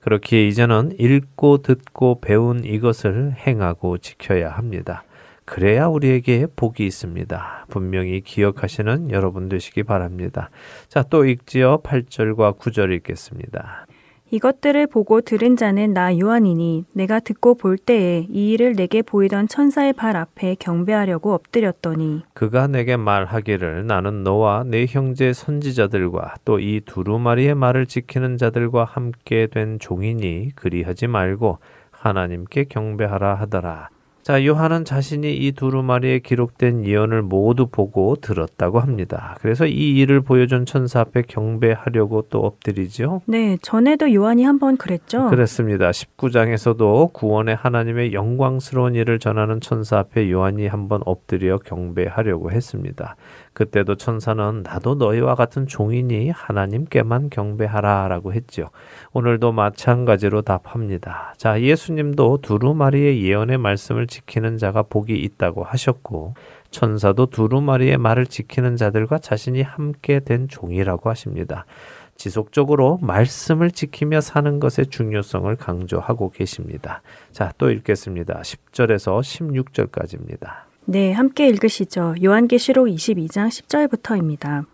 그렇기에 0.00 0.46
이제는 0.48 0.92
읽고 0.98 1.58
듣고 1.62 2.20
배운 2.20 2.64
이것을 2.64 3.34
행하고 3.46 3.98
지켜야 3.98 4.50
합니다. 4.50 5.04
그래야 5.52 5.86
우리에게 5.86 6.46
복이 6.56 6.86
있습니다. 6.86 7.66
분명히 7.68 8.22
기억하시는 8.22 9.10
여러분 9.10 9.50
되시기 9.50 9.82
바랍니다. 9.82 10.48
자, 10.88 11.02
또 11.02 11.26
읽지요. 11.26 11.82
8절과 11.82 12.56
9절 12.56 12.90
읽겠습니다. 12.96 13.84
이것들을 14.30 14.86
보고 14.86 15.20
들은 15.20 15.58
자는 15.58 15.92
나 15.92 16.18
요한이니 16.18 16.86
내가 16.94 17.20
듣고 17.20 17.54
볼 17.54 17.76
때에 17.76 18.26
이 18.30 18.52
일을 18.52 18.72
내게 18.72 19.02
보이던 19.02 19.46
천사의 19.46 19.92
발 19.92 20.16
앞에 20.16 20.54
경배하려고 20.58 21.34
엎드렸더니 21.34 22.22
그가 22.32 22.66
내게 22.66 22.96
말하기를 22.96 23.86
나는 23.86 24.22
너와 24.22 24.64
내 24.66 24.86
형제 24.88 25.34
선지자들과 25.34 26.36
또 26.46 26.60
이 26.60 26.80
두루마리의 26.86 27.56
말을 27.56 27.84
지키는 27.84 28.38
자들과 28.38 28.84
함께 28.84 29.48
된 29.48 29.78
종이니 29.78 30.52
그리하지 30.54 31.08
말고 31.08 31.58
하나님께 31.90 32.64
경배하라 32.70 33.34
하더라. 33.34 33.90
자, 34.22 34.46
요한은 34.46 34.84
자신이 34.84 35.36
이 35.36 35.50
두루마리에 35.50 36.20
기록된 36.20 36.86
예언을 36.86 37.22
모두 37.22 37.66
보고 37.66 38.14
들었다고 38.14 38.78
합니다. 38.78 39.36
그래서 39.40 39.66
이 39.66 39.98
일을 39.98 40.20
보여준 40.20 40.64
천사 40.64 41.00
앞에 41.00 41.22
경배하려고 41.22 42.22
또 42.30 42.38
엎드리죠. 42.38 43.22
네, 43.26 43.56
전에도 43.62 44.14
요한이 44.14 44.44
한번 44.44 44.76
그랬죠. 44.76 45.28
그랬습니다. 45.28 45.90
19장에서도 45.90 47.12
구원의 47.12 47.56
하나님의 47.56 48.12
영광스러운 48.12 48.94
일을 48.94 49.18
전하는 49.18 49.60
천사 49.60 49.98
앞에 49.98 50.30
요한이 50.30 50.68
한번 50.68 51.00
엎드려 51.04 51.58
경배하려고 51.58 52.52
했습니다. 52.52 53.16
그때도 53.52 53.96
천사는 53.96 54.62
나도 54.62 54.94
너희와 54.94 55.34
같은 55.34 55.66
종이니 55.66 56.30
하나님께만 56.30 57.30
경배하라 57.30 58.08
라고 58.08 58.32
했죠. 58.32 58.70
오늘도 59.12 59.52
마찬가지로 59.52 60.42
답합니다. 60.42 61.34
자, 61.36 61.60
예수님도 61.60 62.38
두루마리의 62.42 63.22
예언의 63.22 63.58
말씀을 63.58 64.06
지키는 64.06 64.58
자가 64.58 64.82
복이 64.82 65.14
있다고 65.14 65.64
하셨고 65.64 66.34
천사도 66.70 67.26
두루마리의 67.26 67.98
말을 67.98 68.26
지키는 68.26 68.76
자들과 68.76 69.18
자신이 69.18 69.62
함께 69.62 70.20
된 70.20 70.48
종이라고 70.48 71.10
하십니다. 71.10 71.66
지속적으로 72.16 72.98
말씀을 73.02 73.70
지키며 73.70 74.20
사는 74.20 74.60
것의 74.60 74.86
중요성을 74.90 75.54
강조하고 75.56 76.30
계십니다. 76.30 77.02
자, 77.32 77.52
또 77.58 77.70
읽겠습니다. 77.70 78.40
10절에서 78.42 79.20
16절까지입니다. 79.20 80.71
네, 80.84 81.12
함께 81.12 81.48
읽으시죠. 81.48 82.14
요한계시록 82.22 82.88
22장 82.88 83.48
10절부터입니다. 83.48 84.64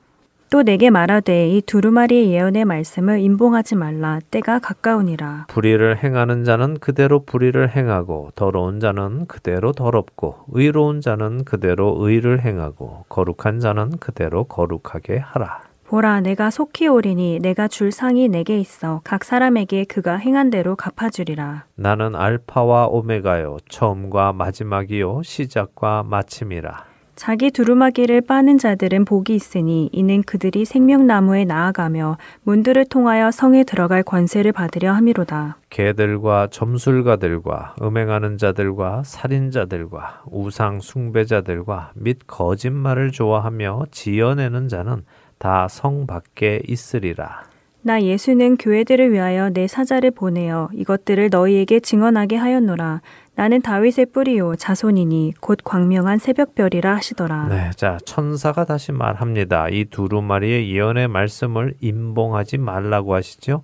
또 0.50 0.62
내게 0.62 0.88
말하되 0.88 1.50
이 1.50 1.60
두루마리의 1.60 2.32
예언의 2.32 2.64
말씀을 2.64 3.20
임봉하지 3.20 3.76
말라 3.76 4.18
때가 4.30 4.60
가까우니라. 4.60 5.46
불의를 5.48 6.02
행하는 6.02 6.44
자는 6.44 6.78
그대로 6.78 7.22
불의를 7.24 7.76
행하고 7.76 8.30
더러운 8.34 8.80
자는 8.80 9.26
그대로 9.26 9.72
더럽고 9.72 10.36
의로운 10.52 11.02
자는 11.02 11.44
그대로 11.44 11.96
의를 11.98 12.42
행하고 12.42 13.04
거룩한 13.10 13.60
자는 13.60 13.90
그대로 13.98 14.44
거룩하게 14.44 15.18
하라. 15.18 15.67
보라 15.88 16.20
내가 16.20 16.50
속히 16.50 16.86
오리니 16.86 17.38
내가 17.40 17.66
줄 17.66 17.92
상이 17.92 18.28
내게 18.28 18.58
있어 18.58 19.00
각 19.04 19.24
사람에게 19.24 19.84
그가 19.84 20.16
행한 20.16 20.50
대로 20.50 20.76
갚아주리라. 20.76 21.64
나는 21.76 22.14
알파와 22.14 22.88
오메가요 22.88 23.56
처음과 23.70 24.34
마지막이요 24.34 25.22
시작과 25.22 26.02
마침이라. 26.02 26.84
자기 27.16 27.50
두루마기를 27.50 28.20
빠는 28.20 28.58
자들은 28.58 29.06
복이 29.06 29.34
있으니 29.34 29.88
이는 29.90 30.22
그들이 30.22 30.66
생명나무에 30.66 31.46
나아가며 31.46 32.18
문들을 32.42 32.84
통하여 32.84 33.30
성에 33.32 33.64
들어갈 33.64 34.02
권세를 34.02 34.52
받으려 34.52 34.92
함이로다. 34.92 35.56
개들과 35.70 36.48
점술가들과 36.50 37.76
음행하는 37.82 38.36
자들과 38.36 39.02
살인자들과 39.04 40.24
우상 40.26 40.80
숭배자들과 40.80 41.92
및 41.94 42.18
거짓말을 42.26 43.10
좋아하며 43.10 43.86
지어내는 43.90 44.68
자는 44.68 45.02
다 45.38 45.66
성 45.68 46.06
밖에 46.06 46.60
있으리라. 46.66 47.44
나 47.82 48.02
예수는 48.02 48.56
교회들을 48.56 49.12
위하여 49.12 49.50
내 49.50 49.66
사자를 49.66 50.10
보내어 50.10 50.68
이것들을 50.74 51.28
너희에게 51.30 51.80
증언하게 51.80 52.36
하였노라. 52.36 53.00
나는 53.36 53.62
다윗의 53.62 54.06
뿌리요 54.12 54.56
자손이니 54.56 55.34
곧 55.40 55.58
광명한 55.64 56.18
새벽별이라 56.18 56.96
하시더라. 56.96 57.46
네, 57.48 57.70
자 57.76 57.96
천사가 58.04 58.64
다시 58.64 58.90
말합니다. 58.92 59.68
이 59.68 59.84
두루마리의 59.84 60.74
예언의 60.74 61.06
말씀을 61.08 61.74
임봉하지 61.80 62.58
말라고 62.58 63.14
하시죠. 63.14 63.62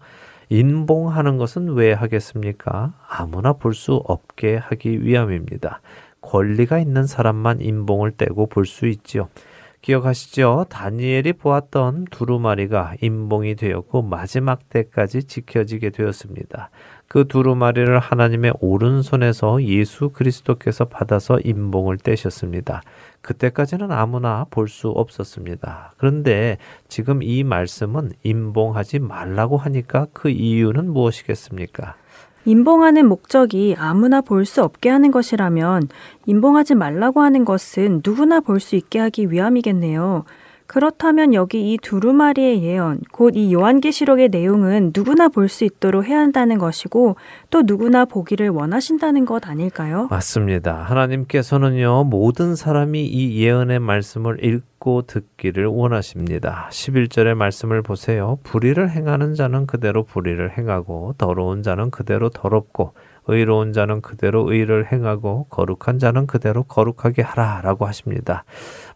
임봉하는 0.48 1.36
것은 1.38 1.70
왜 1.74 1.92
하겠습니까? 1.92 2.92
아무나 3.08 3.52
볼 3.54 3.74
수 3.74 3.94
없게 4.06 4.56
하기 4.56 5.02
위함입니다. 5.04 5.80
권리가 6.20 6.78
있는 6.78 7.06
사람만 7.06 7.60
임봉을 7.60 8.12
떼고 8.12 8.46
볼 8.46 8.64
수 8.64 8.86
있지요. 8.86 9.28
기억하시죠? 9.84 10.64
다니엘이 10.70 11.34
보았던 11.34 12.06
두루마리가 12.10 12.94
임봉이 13.02 13.56
되었고 13.56 14.00
마지막 14.00 14.70
때까지 14.70 15.24
지켜지게 15.24 15.90
되었습니다. 15.90 16.70
그 17.06 17.28
두루마리를 17.28 17.98
하나님의 17.98 18.54
오른손에서 18.60 19.62
예수 19.62 20.08
그리스도께서 20.08 20.86
받아서 20.86 21.38
임봉을 21.38 21.98
떼셨습니다. 21.98 22.82
그때까지는 23.20 23.92
아무나 23.92 24.46
볼 24.48 24.68
수 24.68 24.88
없었습니다. 24.88 25.92
그런데 25.98 26.56
지금 26.88 27.22
이 27.22 27.44
말씀은 27.44 28.12
임봉하지 28.22 29.00
말라고 29.00 29.58
하니까 29.58 30.06
그 30.14 30.30
이유는 30.30 30.92
무엇이겠습니까? 30.92 31.94
임봉하는 32.46 33.08
목적이 33.08 33.74
아무나 33.78 34.20
볼 34.20 34.44
수 34.44 34.62
없게 34.62 34.90
하는 34.90 35.10
것이라면 35.10 35.88
임봉하지 36.26 36.74
말라고 36.74 37.22
하는 37.22 37.44
것은 37.44 38.02
누구나 38.04 38.40
볼 38.40 38.60
수 38.60 38.76
있게 38.76 38.98
하기 38.98 39.30
위함이겠네요. 39.30 40.24
그렇다면 40.66 41.34
여기 41.34 41.72
이 41.72 41.78
두루마리의 41.78 42.62
예언, 42.62 43.00
곧 43.12 43.36
이 43.36 43.52
요한계시록의 43.52 44.30
내용은 44.30 44.92
누구나 44.94 45.28
볼 45.28 45.48
수 45.48 45.64
있도록 45.64 46.06
해야 46.06 46.18
한다는 46.18 46.58
것이고 46.58 47.16
또 47.50 47.62
누구나 47.62 48.04
보기를 48.06 48.48
원하신다는 48.48 49.24
것 49.26 49.46
아닐까요? 49.46 50.08
맞습니다. 50.10 50.74
하나님께서는요, 50.82 52.04
모든 52.04 52.56
사람이 52.56 53.04
이 53.04 53.40
예언의 53.42 53.78
말씀을 53.80 54.42
읽고 54.44 55.02
듣기를 55.02 55.66
원하십니다. 55.66 56.68
11절의 56.72 57.34
말씀을 57.34 57.82
보세요. 57.82 58.38
불의를 58.42 58.90
행하는 58.90 59.34
자는 59.34 59.66
그대로 59.66 60.02
불의를 60.02 60.56
행하고, 60.56 61.14
더러운 61.18 61.62
자는 61.62 61.90
그대로 61.90 62.30
더럽고, 62.30 62.94
의로운 63.26 63.72
자는 63.72 64.00
그대로 64.00 64.52
의를 64.52 64.90
행하고 64.90 65.46
거룩한 65.50 65.98
자는 65.98 66.26
그대로 66.26 66.62
거룩하게 66.64 67.22
하라라고 67.22 67.86
하십니다. 67.86 68.44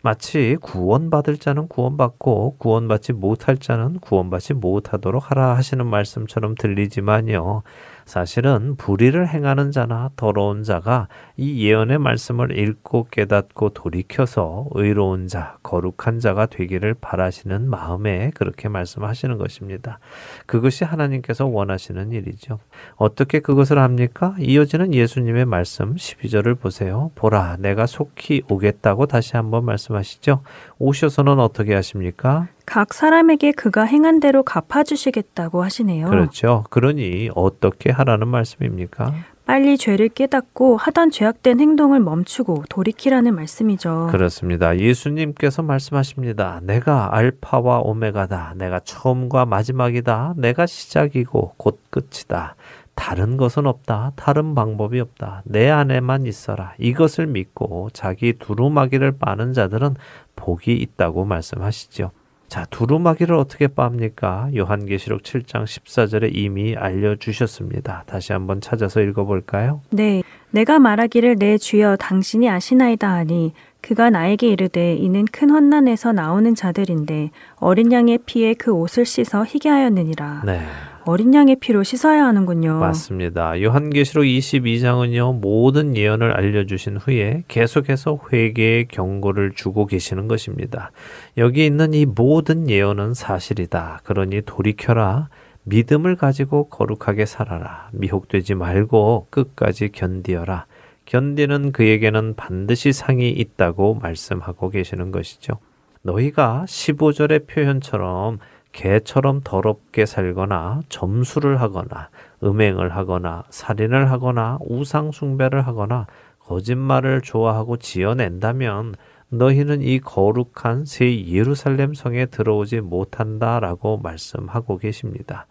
마치 0.02 0.56
구원받을 0.60 1.38
자는 1.38 1.68
구원받고 1.68 2.56
구원받지 2.58 3.14
못할 3.14 3.56
자는 3.56 3.98
구원받지 4.00 4.54
못하도록 4.54 5.30
하라 5.30 5.56
하시는 5.56 5.86
말씀처럼 5.86 6.54
들리지만요. 6.56 7.62
사실은 8.04 8.76
불의를 8.76 9.28
행하는 9.28 9.70
자나 9.70 10.10
더러운 10.16 10.62
자가 10.62 11.08
이 11.40 11.64
예언의 11.64 12.00
말씀을 12.00 12.58
읽고 12.58 13.06
깨닫고 13.12 13.68
돌이켜서 13.68 14.66
의로운 14.72 15.28
자, 15.28 15.56
거룩한 15.62 16.18
자가 16.18 16.46
되기를 16.46 16.94
바라시는 17.00 17.70
마음에 17.70 18.32
그렇게 18.34 18.68
말씀하시는 18.68 19.38
것입니다. 19.38 20.00
그것이 20.46 20.82
하나님께서 20.82 21.46
원하시는 21.46 22.10
일이죠. 22.10 22.58
어떻게 22.96 23.38
그것을 23.38 23.78
합니까? 23.78 24.34
이어지는 24.40 24.92
예수님의 24.92 25.44
말씀 25.44 25.94
12절을 25.94 26.58
보세요. 26.58 27.12
보라, 27.14 27.58
내가 27.60 27.86
속히 27.86 28.42
오겠다고 28.50 29.06
다시 29.06 29.36
한번 29.36 29.64
말씀하시죠. 29.64 30.42
오셔서는 30.80 31.38
어떻게 31.38 31.72
하십니까? 31.72 32.48
각 32.66 32.92
사람에게 32.92 33.52
그가 33.52 33.84
행한 33.84 34.18
대로 34.18 34.42
갚아주시겠다고 34.42 35.62
하시네요. 35.62 36.08
그렇죠. 36.08 36.64
그러니 36.68 37.30
어떻게 37.34 37.92
하라는 37.92 38.26
말씀입니까? 38.26 39.14
빨리 39.48 39.78
죄를 39.78 40.10
깨닫고 40.10 40.76
하던 40.76 41.10
죄악된 41.10 41.58
행동을 41.58 42.00
멈추고 42.00 42.64
돌이키라는 42.68 43.34
말씀이죠. 43.34 44.08
그렇습니다. 44.10 44.78
예수님께서 44.78 45.62
말씀하십니다. 45.62 46.60
내가 46.64 47.16
알파와 47.16 47.78
오메가다. 47.78 48.56
내가 48.58 48.78
처음과 48.80 49.46
마지막이다. 49.46 50.34
내가 50.36 50.66
시작이고 50.66 51.54
곧 51.56 51.80
끝이다. 51.88 52.56
다른 52.94 53.38
것은 53.38 53.66
없다. 53.66 54.12
다른 54.16 54.54
방법이 54.54 55.00
없다. 55.00 55.40
내 55.46 55.70
안에만 55.70 56.26
있어라. 56.26 56.74
이것을 56.76 57.26
믿고 57.26 57.88
자기 57.94 58.34
두루마기를 58.34 59.12
빠는 59.12 59.54
자들은 59.54 59.94
복이 60.36 60.74
있다고 60.74 61.24
말씀하시죠. 61.24 62.10
자, 62.48 62.64
두루마기를 62.70 63.36
어떻게 63.36 63.66
빱니까? 63.66 64.50
요한계시록 64.56 65.22
7장 65.22 65.64
14절에 65.64 66.30
이미 66.34 66.74
알려주셨습니다. 66.74 68.04
다시 68.06 68.32
한번 68.32 68.60
찾아서 68.62 69.02
읽어볼까요? 69.02 69.82
네, 69.90 70.22
내가 70.50 70.78
말하기를 70.78 71.36
내 71.36 71.58
주여 71.58 71.96
당신이 71.96 72.48
아시나이다 72.48 73.06
하니 73.06 73.52
그가 73.82 74.08
나에게 74.10 74.48
이르되 74.48 74.94
이는 74.94 75.26
큰 75.30 75.50
환난에서 75.50 76.12
나오는 76.12 76.54
자들인데 76.54 77.30
어린 77.56 77.92
양의 77.92 78.20
피에 78.24 78.54
그 78.54 78.72
옷을 78.72 79.04
씻어 79.04 79.44
희게 79.44 79.68
하였느니라. 79.68 80.42
네. 80.46 80.62
어린 81.04 81.32
양의 81.34 81.56
피로 81.56 81.82
씻어야 81.82 82.24
하는군요. 82.26 82.78
맞습니다. 82.78 83.60
요한계시록 83.62 84.24
22장은요, 84.24 85.40
모든 85.40 85.96
예언을 85.96 86.32
알려주신 86.32 86.98
후에 86.98 87.44
계속해서 87.48 88.18
회개의 88.32 88.88
경고를 88.88 89.52
주고 89.54 89.86
계시는 89.86 90.28
것입니다. 90.28 90.90
여기 91.36 91.64
있는 91.64 91.94
이 91.94 92.06
모든 92.06 92.68
예언은 92.68 93.14
사실이다. 93.14 94.00
그러니 94.04 94.42
돌이켜라. 94.42 95.28
믿음을 95.64 96.16
가지고 96.16 96.68
거룩하게 96.68 97.26
살아라. 97.26 97.88
미혹되지 97.92 98.54
말고 98.54 99.26
끝까지 99.30 99.90
견디어라. 99.90 100.66
견디는 101.04 101.72
그에게는 101.72 102.36
반드시 102.36 102.92
상이 102.92 103.30
있다고 103.30 103.94
말씀하고 103.94 104.70
계시는 104.70 105.10
것이죠. 105.10 105.54
너희가 106.02 106.64
15절의 106.66 107.46
표현처럼 107.46 108.38
개처럼 108.78 109.40
더럽게 109.42 110.06
살거나 110.06 110.82
점수를 110.88 111.60
하거나 111.60 112.10
음행을 112.44 112.94
하거나 112.94 113.42
살인을 113.50 114.08
하거나 114.12 114.58
우상숭배를 114.60 115.66
하거나 115.66 116.06
거짓말을 116.38 117.20
좋아하고 117.20 117.78
지어낸다면 117.78 118.94
너희는 119.30 119.82
이 119.82 119.98
거룩한 119.98 120.84
새 120.84 121.26
예루살렘 121.26 121.92
성에 121.92 122.26
들어오지 122.26 122.80
못한다 122.80 123.58
라고 123.58 123.98
말씀하고 123.98 124.78
계십니다. 124.78 125.48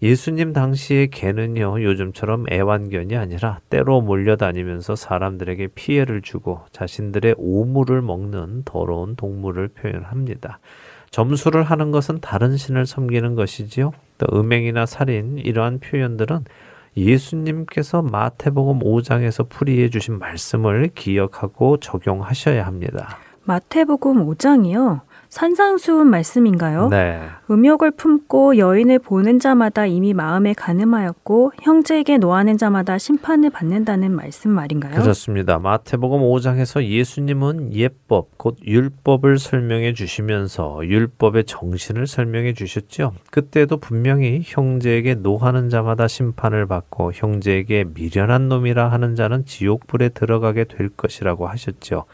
예수님 0.00 0.54
당시의 0.54 1.10
개는요, 1.10 1.82
요즘처럼 1.82 2.46
애완견이 2.50 3.16
아니라 3.16 3.60
때로 3.68 4.00
몰려다니면서 4.00 4.96
사람들에게 4.96 5.68
피해를 5.74 6.22
주고 6.22 6.62
자신들의 6.72 7.34
오물을 7.36 8.00
먹는 8.00 8.62
더러운 8.64 9.14
동물을 9.14 9.68
표현합니다. 9.68 10.58
점수를 11.12 11.62
하는 11.62 11.92
것은 11.92 12.20
다른 12.20 12.56
신을 12.56 12.86
섬기는 12.86 13.36
것이지요. 13.36 13.92
또 14.18 14.26
음행이나 14.36 14.86
살인 14.86 15.38
이러한 15.38 15.78
표현들은 15.78 16.44
예수님께서 16.96 18.02
마태복음 18.02 18.80
5장에서 18.80 19.48
풀이해 19.48 19.90
주신 19.90 20.18
말씀을 20.18 20.90
기억하고 20.94 21.76
적용하셔야 21.76 22.66
합니다. 22.66 23.18
마태복음 23.44 24.26
5장이요. 24.26 25.02
산상수훈 25.32 26.08
말씀인가요? 26.08 26.88
네. 26.90 27.22
음욕을 27.50 27.92
품고 27.92 28.58
여인을 28.58 28.98
보는 28.98 29.38
자마다 29.38 29.86
이미 29.86 30.12
마음에 30.12 30.52
가늠하였고 30.52 31.52
형제에게 31.62 32.18
노하는 32.18 32.58
자마다 32.58 32.98
심판을 32.98 33.48
받는다는 33.48 34.14
말씀 34.14 34.50
말인가요? 34.50 35.00
그렇습니다. 35.00 35.58
마태복음 35.58 36.20
5장에서 36.20 36.84
예수님은 36.84 37.72
예법 37.72 38.36
곧 38.36 38.58
율법을 38.62 39.38
설명해 39.38 39.94
주시면서 39.94 40.80
율법의 40.84 41.44
정신을 41.44 42.06
설명해 42.06 42.52
주셨죠. 42.52 43.14
그때도 43.30 43.78
분명히 43.78 44.42
형제에게 44.44 45.14
노하는 45.14 45.70
자마다 45.70 46.08
심판을 46.08 46.66
받고 46.66 47.12
형제에게 47.14 47.86
미련한 47.94 48.50
놈이라 48.50 48.92
하는 48.92 49.14
자는 49.14 49.46
지옥불에 49.46 50.10
들어가게 50.10 50.64
될 50.64 50.90
것이라고 50.90 51.46
하셨죠. 51.46 52.04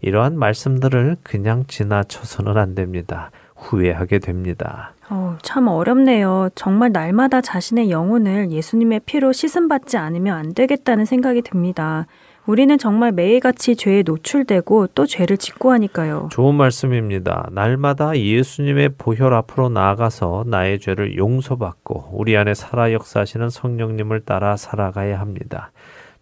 이러한 0.00 0.38
말씀들을 0.38 1.16
그냥 1.22 1.64
지나쳐서는 1.66 2.56
안 2.56 2.74
됩니다. 2.74 3.30
후회하게 3.56 4.18
됩니다. 4.18 4.92
어, 5.10 5.36
참 5.42 5.68
어렵네요. 5.68 6.50
정말 6.54 6.92
날마다 6.92 7.40
자신의 7.40 7.90
영혼을 7.90 8.50
예수님의 8.50 9.00
피로 9.06 9.32
씻음받지 9.32 9.96
않으면 9.96 10.36
안 10.36 10.54
되겠다는 10.54 11.04
생각이 11.04 11.42
듭니다. 11.42 12.06
우리는 12.46 12.76
정말 12.76 13.10
매일같이 13.12 13.74
죄에 13.74 14.02
노출되고 14.04 14.88
또 14.88 15.06
죄를 15.06 15.38
짓고 15.38 15.72
하니까요. 15.72 16.28
좋은 16.30 16.54
말씀입니다. 16.54 17.48
날마다 17.52 18.18
예수님의 18.18 18.90
보혈 18.98 19.32
앞으로 19.32 19.70
나아가서 19.70 20.44
나의 20.46 20.78
죄를 20.78 21.16
용서받고 21.16 22.10
우리 22.12 22.36
안에 22.36 22.52
살아 22.52 22.92
역사하시는 22.92 23.48
성령님을 23.48 24.20
따라 24.20 24.58
살아가야 24.58 25.20
합니다. 25.20 25.72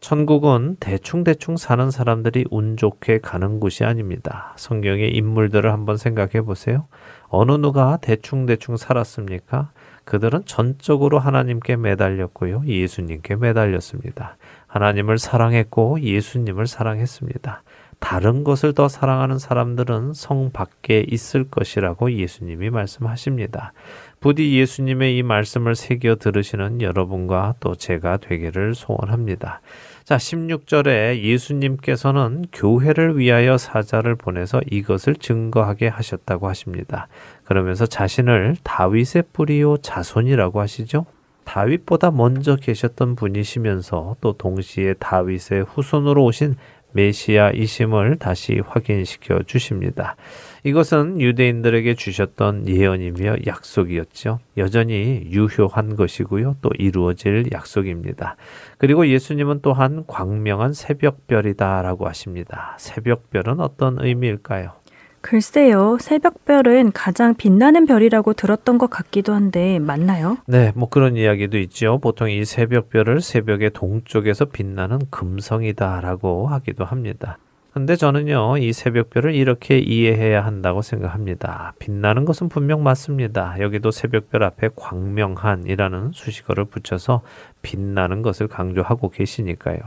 천국은 0.03 0.79
대충대충 0.81 1.57
사는 1.57 1.89
사람들이 1.93 2.47
운 2.51 2.77
좋게 2.77 3.21
가는 3.21 3.61
곳이 3.61 3.85
아닙니다. 3.85 4.53
성경의 4.57 5.15
인물들을 5.17 5.73
한번 5.73 5.97
생각해 5.97 6.43
보세요. 6.43 6.89
어느 7.29 7.53
누가 7.53 7.99
대충대충 7.99 8.77
살았습니까? 8.77 9.71
그들은 10.05 10.43
전적으로 10.45 11.21
하나님께 11.21 11.77
매달렸고요. 11.77 12.65
예수님께 12.67 13.37
매달렸습니다. 13.37 14.37
하나님을 14.67 15.19
사랑했고 15.19 16.01
예수님을 16.01 16.67
사랑했습니다. 16.67 17.63
다른 18.03 18.43
것을 18.43 18.75
더 18.75 18.89
사랑하는 18.89 19.39
사람들은 19.39 20.13
성 20.13 20.51
밖에 20.51 21.07
있을 21.09 21.49
것이라고 21.49 22.11
예수님이 22.11 22.71
말씀하십니다. 22.71 23.73
부디 24.19 24.59
예수님의 24.59 25.17
이 25.17 25.23
말씀을 25.23 25.77
새겨 25.77 26.17
들으시는 26.17 26.83
여러분과 26.83 27.55
또 27.61 27.77
제가 27.77 28.17
되기를 28.17 28.75
소원합니다. 28.75 29.61
자, 30.05 30.17
16절에 30.17 31.23
예수님께서는 31.23 32.47
교회를 32.53 33.19
위하여 33.19 33.57
사자를 33.57 34.17
보내서 34.17 34.61
이것을 34.69 35.15
증거하게 35.15 35.87
하셨다고 35.87 36.49
하십니다. 36.49 37.07
그러면서 37.45 37.87
자신을 37.87 38.57
다윗의 38.65 39.25
뿌리요 39.33 39.77
자손이라고 39.77 40.61
하시죠. 40.61 41.07
다윗보다 41.45 42.11
먼저 42.11 42.57
계셨던 42.57 43.15
분이시면서 43.15 44.17
또 44.21 44.33
동시에 44.33 44.95
다윗의 44.95 45.65
후손으로 45.69 46.25
오신 46.25 46.57
메시아이심을 46.93 48.19
다시 48.19 48.61
확인시켜 48.65 49.43
주십니다. 49.47 50.17
이것은 50.65 51.21
유대인들에게 51.21 51.95
주셨던 51.95 52.69
예언이며 52.69 53.37
약속이었죠. 53.47 54.39
여전히 54.57 55.27
유효한 55.31 55.97
것이고요. 55.97 56.57
또 56.61 56.71
이루어질 56.79 57.51
약속입니다. 57.53 58.37
그리고 58.79 59.07
예수님은 59.09 59.61
또한 59.63 60.05
광명한 60.07 60.73
새벽별이다라고 60.73 62.07
하십니다. 62.07 62.77
새벽별은 62.79 63.61
어떤 63.61 63.99
의미일까요? 63.99 64.82
글쎄요, 65.23 65.99
새벽별은 66.01 66.93
가장 66.93 67.35
빛나는 67.35 67.87
별이라고 67.87 68.35
들었던 68.35 68.77
것 68.77 68.91
같기도 68.91 69.33
한데 69.33 69.79
맞나요? 69.79 70.37
네, 70.47 70.73
뭐 70.75 70.89
그런 70.89 71.17
이야기도 71.17 71.59
있죠. 71.59 71.99
보통 71.99 72.29
이 72.29 72.45
새벽별을 72.45 73.21
새벽의 73.21 73.71
동쪽에서 73.71 74.47
빛나는 74.47 74.99
금성이다라고 75.11 76.49
하기도 76.49 76.85
합니다. 76.85 77.39
근데 77.73 77.97
저는요, 77.97 78.59
이 78.59 78.75
새벽별을 78.75 79.35
이렇게 79.35 79.79
이해해야 79.79 80.45
한다고 80.45 80.83
생각합니다. 80.83 81.73
빛나는 81.79 82.27
것은 82.27 82.51
분명 82.51 82.83
맞습니다. 82.83 83.57
여기도 83.61 83.91
새벽별 83.91 84.43
앞에 84.43 84.69
광명한이라는 84.77 86.11
수식어를 86.13 86.67
붙여서 86.67 87.23
빛나는 87.63 88.23
것을 88.23 88.49
강조하고 88.49 89.11
계시니까요. 89.11 89.79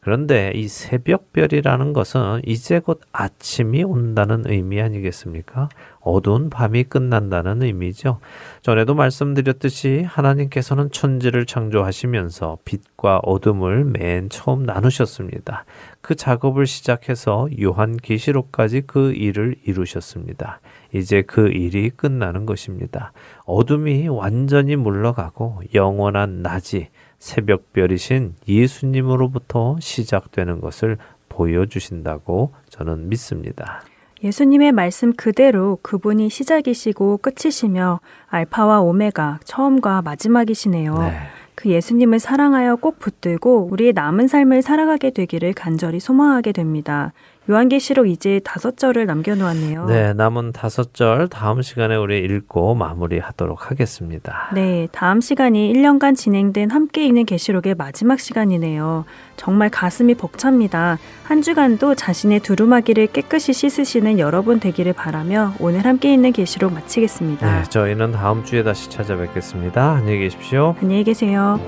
그런데 0.00 0.52
이 0.54 0.68
새벽별이라는 0.68 1.92
것은 1.92 2.42
이제 2.46 2.80
곧 2.80 3.00
아침이 3.12 3.82
온다는 3.84 4.42
의미 4.46 4.80
아니겠습니까? 4.80 5.68
어두운 6.00 6.48
밤이 6.48 6.84
끝난다는 6.84 7.62
의미죠. 7.62 8.18
전에도 8.62 8.94
말씀드렸듯이 8.94 10.02
하나님께서는 10.06 10.90
천지를 10.90 11.44
창조하시면서 11.46 12.58
빛과 12.64 13.20
어둠을 13.22 13.84
맨 13.84 14.28
처음 14.30 14.64
나누셨습니다. 14.64 15.64
그 16.00 16.14
작업을 16.14 16.66
시작해서 16.66 17.48
요한 17.60 17.96
계시록까지 17.96 18.82
그 18.86 19.12
일을 19.12 19.56
이루셨습니다. 19.64 20.60
이제 20.92 21.22
그 21.22 21.48
일이 21.48 21.90
끝나는 21.90 22.46
것입니다. 22.46 23.12
어둠이 23.44 24.08
완전히 24.08 24.76
물러가고 24.76 25.60
영원한 25.74 26.42
낮이 26.42 26.88
새벽별이신 27.20 28.34
예수님으로부터 28.48 29.76
시작되는 29.78 30.60
것을 30.60 30.98
보여주신다고 31.28 32.52
저는 32.68 33.08
믿습니다. 33.08 33.82
예수님의 34.24 34.72
말씀 34.72 35.12
그대로 35.14 35.78
그분이 35.82 36.28
시작이시고 36.28 37.18
끝이시며 37.18 38.00
알파와 38.26 38.80
오메가 38.80 39.40
처음과 39.44 40.02
마지막이시네요. 40.02 40.98
네. 40.98 41.12
그 41.54 41.70
예수님을 41.70 42.18
사랑하여 42.18 42.76
꼭 42.76 42.98
붙들고 42.98 43.68
우리의 43.70 43.92
남은 43.92 44.28
삶을 44.28 44.62
살아가게 44.62 45.10
되기를 45.10 45.52
간절히 45.52 46.00
소망하게 46.00 46.52
됩니다. 46.52 47.12
요한계시록 47.48 48.08
이제 48.08 48.40
다섯 48.44 48.76
절을 48.76 49.06
남겨놓았네요. 49.06 49.86
네, 49.86 50.12
남은 50.12 50.52
다섯 50.52 50.94
절 50.94 51.28
다음 51.28 51.62
시간에 51.62 51.96
우리 51.96 52.18
읽고 52.18 52.74
마무리하도록 52.74 53.70
하겠습니다. 53.70 54.50
네, 54.54 54.88
다음 54.92 55.20
시간이 55.20 55.72
1년간 55.72 56.16
진행된 56.16 56.70
함께 56.70 57.06
읽는 57.06 57.24
계시록의 57.24 57.74
마지막 57.76 58.20
시간이네요. 58.20 59.04
정말 59.36 59.70
가슴이 59.70 60.14
벅찹니다. 60.14 60.98
한 61.24 61.42
주간도 61.42 61.94
자신의 61.94 62.40
두루마기를 62.40 63.08
깨끗이 63.08 63.52
씻으시는 63.52 64.18
여러분 64.18 64.60
되기를 64.60 64.92
바라며 64.92 65.54
오늘 65.60 65.84
함께 65.84 66.12
있는 66.12 66.32
계시록 66.32 66.72
마치겠습니다. 66.72 67.60
네, 67.60 67.64
저희는 67.68 68.12
다음 68.12 68.44
주에 68.44 68.62
다시 68.62 68.90
찾아뵙겠습니다. 68.90 69.92
안녕히 69.92 70.18
계십시오. 70.18 70.76
안녕히 70.80 71.04
계세요. 71.04 71.58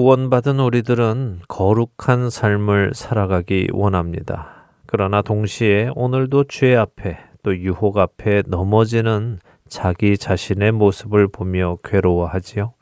구원받은 0.00 0.60
우리들은 0.60 1.40
거룩한 1.46 2.30
삶을 2.30 2.92
살아가기 2.94 3.68
원합니다. 3.70 4.70
그러나 4.86 5.20
동시에 5.20 5.90
오늘도 5.94 6.44
죄 6.44 6.74
앞에 6.74 7.18
또 7.42 7.54
유혹 7.54 7.98
앞에 7.98 8.44
넘어지는 8.46 9.40
자기 9.68 10.16
자신의 10.16 10.72
모습을 10.72 11.28
보며 11.28 11.76
괴로워하지요. 11.84 12.72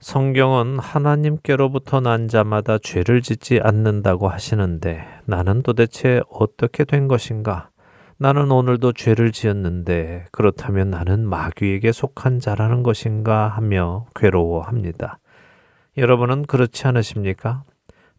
성경은 0.00 0.80
하나님께로부터 0.80 2.00
난 2.00 2.26
자마다 2.26 2.78
죄를 2.78 3.22
짓지 3.22 3.60
않는다고 3.62 4.26
하시는데 4.26 5.06
나는 5.26 5.62
도대체 5.62 6.22
어떻게 6.28 6.84
된 6.84 7.06
것인가? 7.06 7.70
나는 8.18 8.50
오늘도 8.50 8.94
죄를 8.94 9.30
지었는데 9.30 10.24
그렇다면 10.32 10.90
나는 10.90 11.24
마귀에게 11.28 11.92
속한 11.92 12.40
자라는 12.40 12.82
것인가 12.82 13.46
하며 13.46 14.06
괴로워합니다. 14.16 15.20
여러분은 15.96 16.42
그렇지 16.42 16.86
않으십니까? 16.86 17.64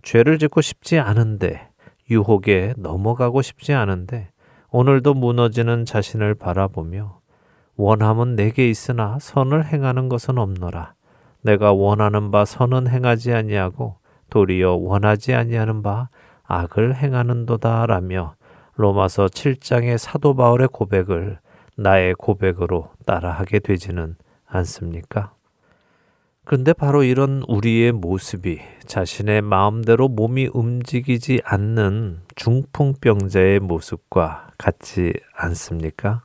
죄를 0.02 0.40
짓고 0.40 0.62
싶지 0.62 0.98
않은데 0.98 1.70
유혹에 2.10 2.74
넘어가고 2.78 3.42
싶지 3.42 3.74
않은데 3.74 4.30
오늘도 4.70 5.14
무너지는 5.14 5.86
자신을 5.86 6.34
바라보며 6.36 7.20
원함은 7.76 8.36
내게 8.36 8.68
있으나 8.68 9.20
선을 9.20 9.66
행하는 9.66 10.10
것은 10.10 10.40
없노라. 10.40 10.94
내가 11.42 11.72
원하는 11.72 12.32
바 12.32 12.46
선은 12.46 12.88
행하지 12.88 13.34
아니하고 13.34 13.98
도리어 14.32 14.74
원하지 14.74 15.36
아니하는 15.36 15.84
바 15.84 16.10
악을 16.46 16.96
행하는도다라며 16.96 18.36
로마서 18.76 19.28
7장의 19.28 19.98
사도 20.00 20.36
바울의 20.36 20.70
고백을 20.72 21.40
나의 21.76 22.16
고백으로 22.16 22.90
따라하게 23.06 23.60
되지는 23.60 24.16
않습니까? 24.48 25.37
그런데 26.48 26.72
바로 26.72 27.04
이런 27.04 27.44
우리의 27.50 27.92
모습이 27.92 28.62
자신의 28.86 29.42
마음대로 29.42 30.08
몸이 30.08 30.48
움직이지 30.54 31.42
않는 31.44 32.22
중풍병자의 32.38 33.60
모습과 33.60 34.52
같지 34.58 35.12
않습니까? 35.36 36.24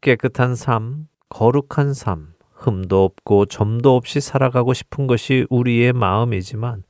깨끗한 0.00 0.54
삶, 0.54 1.08
거룩한 1.28 1.92
삶, 1.92 2.34
흠도 2.54 3.02
없고 3.02 3.46
점도 3.46 3.96
없이 3.96 4.20
살아가고 4.20 4.74
싶은 4.74 5.08
것이 5.08 5.44
우리의 5.50 5.92
마음이지만 5.92 6.84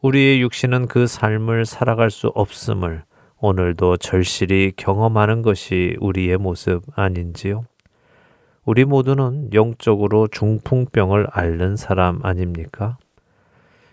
우리의 0.00 0.42
육신은 0.42 0.88
그 0.88 1.06
삶을 1.06 1.64
살아갈 1.64 2.10
수 2.10 2.26
없음을 2.34 3.04
오늘도 3.38 3.98
절실히 3.98 4.72
경험하는 4.76 5.42
것이 5.42 5.96
우리의 6.00 6.38
모습 6.38 6.82
아닌지요? 6.96 7.66
우리 8.64 8.84
모두는 8.86 9.52
영적으로 9.52 10.26
중풍병을 10.26 11.26
앓는 11.30 11.76
사람 11.76 12.20
아닙니까? 12.22 12.96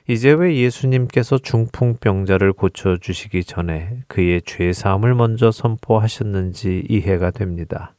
이제 0.07 0.31
왜 0.31 0.55
예수님께서 0.55 1.37
중풍병자를 1.37 2.53
고쳐주시기 2.53 3.43
전에 3.43 3.99
그의 4.07 4.41
죄사함을 4.41 5.13
먼저 5.13 5.51
선포하셨는지 5.51 6.85
이해가 6.89 7.31
됩니다. 7.31 7.93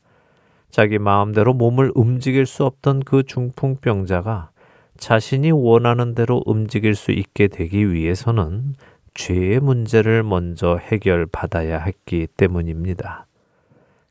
자기 0.71 0.99
마음대로 0.99 1.53
몸을 1.53 1.93
움직일 1.95 2.47
수 2.47 2.65
없던 2.65 3.01
그 3.01 3.23
중풍병자가 3.23 4.51
자신이 4.97 5.51
원하는 5.51 6.15
대로 6.15 6.43
움직일 6.47 6.95
수 6.95 7.13
있게 7.13 7.49
되기 7.49 7.93
위해서는 7.93 8.75
죄의 9.15 9.61
문제를 9.61 10.23
먼저 10.23 10.77
해결받아야 10.77 11.79
했기 11.81 12.27
때문입니다. 12.27 13.27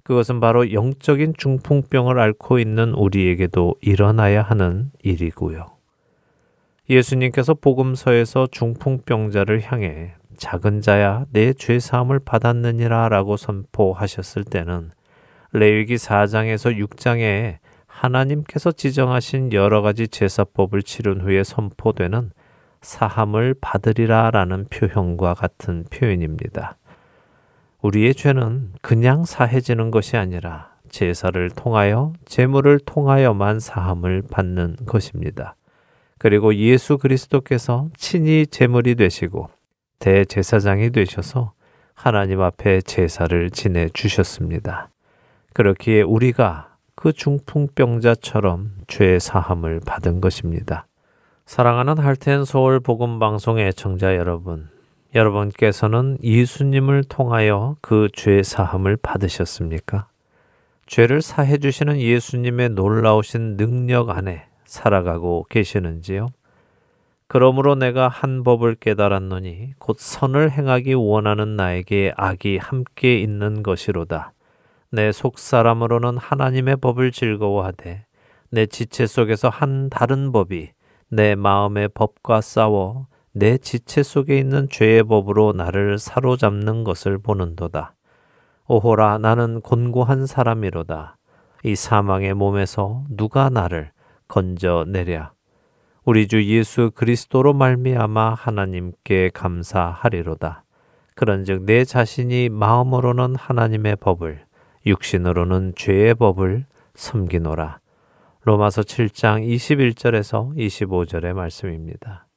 그것은 0.03 0.39
바로 0.39 0.71
영적인 0.71 1.35
중풍병을 1.37 2.19
앓고 2.19 2.59
있는 2.59 2.93
우리에게도 2.93 3.75
일어나야 3.81 4.41
하는 4.41 4.91
일이고요. 5.03 5.65
예수님께서 6.89 7.53
복음서에서 7.53 8.47
중풍병자를 8.51 9.61
향해 9.61 10.13
작은 10.37 10.81
자야 10.81 11.25
내 11.31 11.53
죄 11.53 11.79
사함을 11.79 12.19
받았느니라라고 12.19 13.37
선포하셨을 13.37 14.43
때는 14.43 14.91
레위기 15.53 15.95
4장에서 15.95 16.77
6장에 16.77 17.57
하나님께서 17.85 18.71
지정하신 18.71 19.53
여러 19.53 19.81
가지 19.81 20.07
제사법을 20.07 20.81
치른 20.81 21.21
후에 21.21 21.43
선포되는 21.43 22.31
사함을 22.81 23.55
받으리라라는 23.61 24.65
표현과 24.69 25.35
같은 25.35 25.85
표현입니다. 25.91 26.77
우리의 27.82 28.13
죄는 28.13 28.73
그냥 28.82 29.25
사해지는 29.25 29.91
것이 29.91 30.17
아니라 30.17 30.71
제사를 30.89 31.49
통하여 31.51 32.13
제물을 32.25 32.79
통하여만 32.86 33.59
사함을 33.59 34.23
받는 34.29 34.77
것입니다. 34.86 35.55
그리고 36.17 36.53
예수 36.53 36.97
그리스도께서 36.97 37.89
친히 37.97 38.45
제물이 38.45 38.95
되시고 38.95 39.49
대제사장이 39.99 40.91
되셔서 40.91 41.53
하나님 41.95 42.41
앞에 42.41 42.82
제사를 42.82 43.49
지내 43.49 43.89
주셨습니다. 43.89 44.89
그렇기에 45.53 46.01
우리가 46.01 46.75
그 46.95 47.13
중풍병자처럼 47.13 48.71
죄 48.88 49.17
사함을 49.17 49.82
받은 49.86 50.21
것입니다. 50.21 50.86
사랑하는 51.45 51.97
할텐 51.97 52.45
서울 52.45 52.79
복음 52.79 53.17
방송의 53.17 53.73
청자 53.73 54.15
여러분, 54.15 54.69
여러분께서는 55.14 56.18
예수님을 56.24 57.03
통하여 57.03 57.76
그 57.82 58.07
죄 58.14 58.43
사함을 58.43 58.97
받으셨습니까? 58.97 60.07
죄를 60.86 61.22
사해 61.22 61.57
주시는 61.57 61.99
예수님의 61.99 62.70
놀라우신 62.70 63.57
능력 63.57 64.09
안에 64.09 64.45
살아가고 64.66 65.45
계시는지요? 65.49 66.30
그러므로 67.28 67.76
내가 67.76 68.09
한 68.09 68.43
법을 68.43 68.76
깨달았노니 68.76 69.74
곧 69.80 69.97
선을 69.99 70.51
행하기 70.51 70.93
원하는 70.95 71.55
나에게 71.55 72.14
악이 72.18 72.57
함께 72.57 73.20
있는 73.20 73.64
것이로다. 73.64 74.34
내 74.91 75.14
속사람으로는 75.14 76.18
하나님의 76.18 76.78
법을 76.78 77.12
즐거워하되 77.12 78.05
내 78.49 78.66
지체 78.66 79.07
속에서 79.07 79.47
한 79.47 79.89
다른 79.89 80.34
법이 80.34 80.72
내 81.09 81.36
마음의 81.36 81.89
법과 81.93 82.41
싸워 82.41 83.07
내 83.34 83.57
지체 83.57 84.03
속에 84.03 84.38
있는 84.38 84.67
죄의 84.69 85.03
법으로 85.03 85.53
나를 85.53 85.97
사로잡는 85.97 86.84
것을 86.84 87.17
보는도다. 87.17 87.95
오호라 88.67 89.19
나는 89.19 89.61
곤고한 89.61 90.25
사람이로다. 90.25 91.17
이 91.63 91.75
사망의 91.75 92.34
몸에서 92.34 93.05
누가 93.09 93.49
나를 93.49 93.91
건져내랴. 94.27 95.32
우리 96.03 96.27
주 96.27 96.43
예수 96.45 96.91
그리스도로 96.93 97.53
말미암아 97.53 98.34
하나님께 98.34 99.29
감사하리로다. 99.34 100.63
그런즉 101.15 101.63
내 101.63 101.86
자신이 101.86 102.49
마음으로는 102.49 103.36
하나님의 103.36 103.97
법을 103.97 104.43
육신으로는 104.86 105.73
죄의 105.75 106.15
법을 106.15 106.65
섬기노라. 106.95 107.79
로마서 108.43 108.82
7장 108.82 109.47
21절에서 109.47 110.57
25절의 110.57 111.34
말씀입니다. 111.34 112.27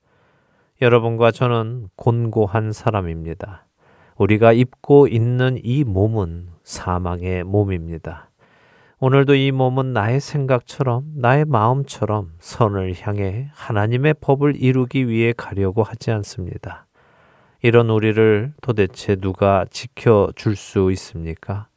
여러분과 0.82 1.30
저는 1.30 1.88
곤고한 1.94 2.72
사람입니다. 2.72 3.66
우리가 4.16 4.52
입고 4.52 5.06
있는 5.06 5.56
이 5.62 5.84
몸은 5.84 6.48
사망의 6.64 7.44
몸입니다. 7.44 8.30
오늘도 8.98 9.34
이 9.36 9.52
몸은 9.52 9.92
나의 9.92 10.20
생각처럼, 10.20 11.04
나의 11.16 11.44
마음처럼 11.44 12.32
선을 12.40 12.94
향해 13.00 13.50
하나님의 13.52 14.14
법을 14.20 14.56
이루기 14.56 15.08
위해 15.08 15.32
가려고 15.36 15.82
하지 15.84 16.10
않습니다. 16.10 16.86
이런 17.62 17.88
우리를 17.88 18.52
도대체 18.60 19.16
누가 19.16 19.64
지켜줄 19.70 20.56
수 20.56 20.90
있습니까? 20.92 21.68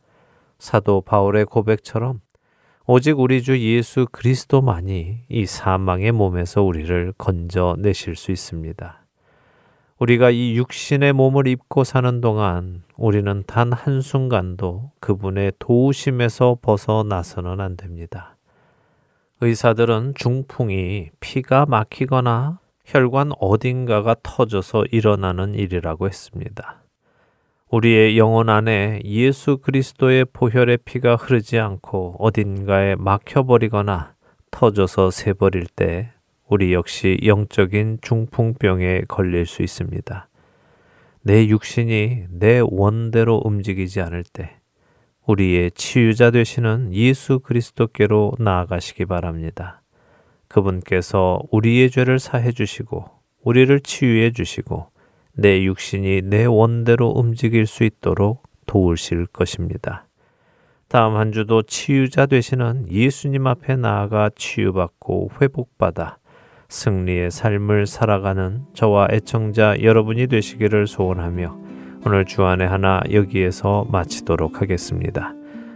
사도 0.58 1.02
바울의 1.02 1.46
고백처럼 1.46 2.22
오직 2.90 3.20
우리 3.20 3.44
주 3.44 3.60
예수 3.60 4.08
그리스도만이 4.10 5.26
이 5.28 5.46
사망의 5.46 6.14
몸에서 6.14 6.64
우리를 6.64 7.16
건져내실 7.18 8.16
수 8.16 8.32
있습니다. 8.32 9.06
우리가 10.00 10.30
이 10.30 10.56
육신의 10.56 11.12
몸을 11.12 11.48
입고 11.48 11.84
사는 11.84 12.22
동안 12.22 12.84
우리는 12.96 13.44
단 13.46 13.74
한순간도 13.74 14.92
그분의 15.02 15.52
도우심에서 15.60 16.60
벗어나서는 16.62 17.60
안 17.60 17.76
됩니다. 17.76 18.38
의사들은 19.42 20.14
중풍이 20.16 21.10
피가 21.20 21.66
막히거나 21.66 22.60
혈관 22.86 23.32
어딘가가 23.38 24.16
터져서 24.24 24.86
일어나는 24.92 25.56
일이라고 25.56 26.08
했습니다. 26.08 26.87
우리의 27.70 28.18
영혼 28.18 28.48
안에 28.48 29.02
예수 29.04 29.58
그리스도의 29.58 30.26
보혈의 30.32 30.78
피가 30.86 31.18
흐르지 31.18 31.60
않고 31.60 32.16
어딘가에 32.20 32.96
막혀버리거나 32.96 34.14
터져서 34.52 35.12
새버릴 35.12 35.66
때 35.76 36.12
우리 36.48 36.72
역시 36.72 37.18
영적인 37.26 38.00
중풍병에 38.02 39.02
걸릴 39.10 39.46
수 39.46 39.64
있습니다. 39.64 40.30
내 41.24 41.48
육신이 41.48 42.28
내 42.30 42.62
원대로 42.64 43.42
움직이지 43.44 44.00
않을 44.00 44.24
때 44.32 44.56
우리의 45.26 45.72
치유자 45.72 46.32
되시는 46.32 46.94
예수 46.94 47.40
그리스도께로 47.40 48.36
나아가시기 48.40 49.04
바랍니다. 49.06 49.82
그분께서 50.48 51.42
우리의 51.52 51.92
죄를 51.92 52.20
사해 52.20 52.54
주시고 52.54 53.10
우리를 53.44 53.78
치유해 53.82 54.32
주시고 54.32 54.88
내 55.38 55.64
육신이 55.64 56.24
내 56.24 56.46
원대로 56.46 57.10
움직일 57.10 57.68
수 57.68 57.84
있도록 57.84 58.44
도우실 58.66 59.28
것입니다. 59.28 60.08
다음 60.88 61.16
한 61.16 61.32
주도 61.32 61.62
치유자 61.62 62.26
되시는 62.26 62.88
예수님 62.90 63.46
앞에 63.46 63.76
나아가 63.76 64.30
치유받고 64.36 65.32
회복받아 65.40 66.18
승리의 66.70 67.30
삶을 67.32 67.86
살아가는 67.86 68.62
저와 68.74 69.10
애청자 69.12 69.76
여러분이 69.82 70.28
되시기를 70.28 70.88
소원하며 70.88 71.58
오늘 72.06 72.26
주안의 72.26 72.68
하나 72.68 73.02
여기에서 73.12 73.86
마치도록 73.92 74.62
하겠습니다. 74.62 75.34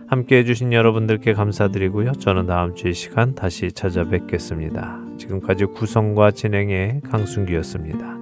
함께 0.08 0.40
해주신 0.40 0.74
여러분들께 0.74 1.34
감사드리고요. 1.34 2.14
저는 2.14 2.48
다음 2.48 2.76
주이 2.76 2.94
시간 2.94 3.36
다시 3.36 3.72
찾아뵙겠습니다. 3.72 5.00
지금까지 5.18 5.66
구성과 5.66 6.32
진행의 6.32 7.02
강순기였습니다. 7.10 8.21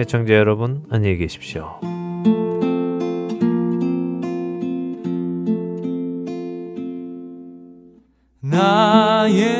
애청자 0.00 0.34
여러분, 0.34 0.84
안녕히 0.90 1.16
계십시오. 1.16 1.80
나의 8.40 9.57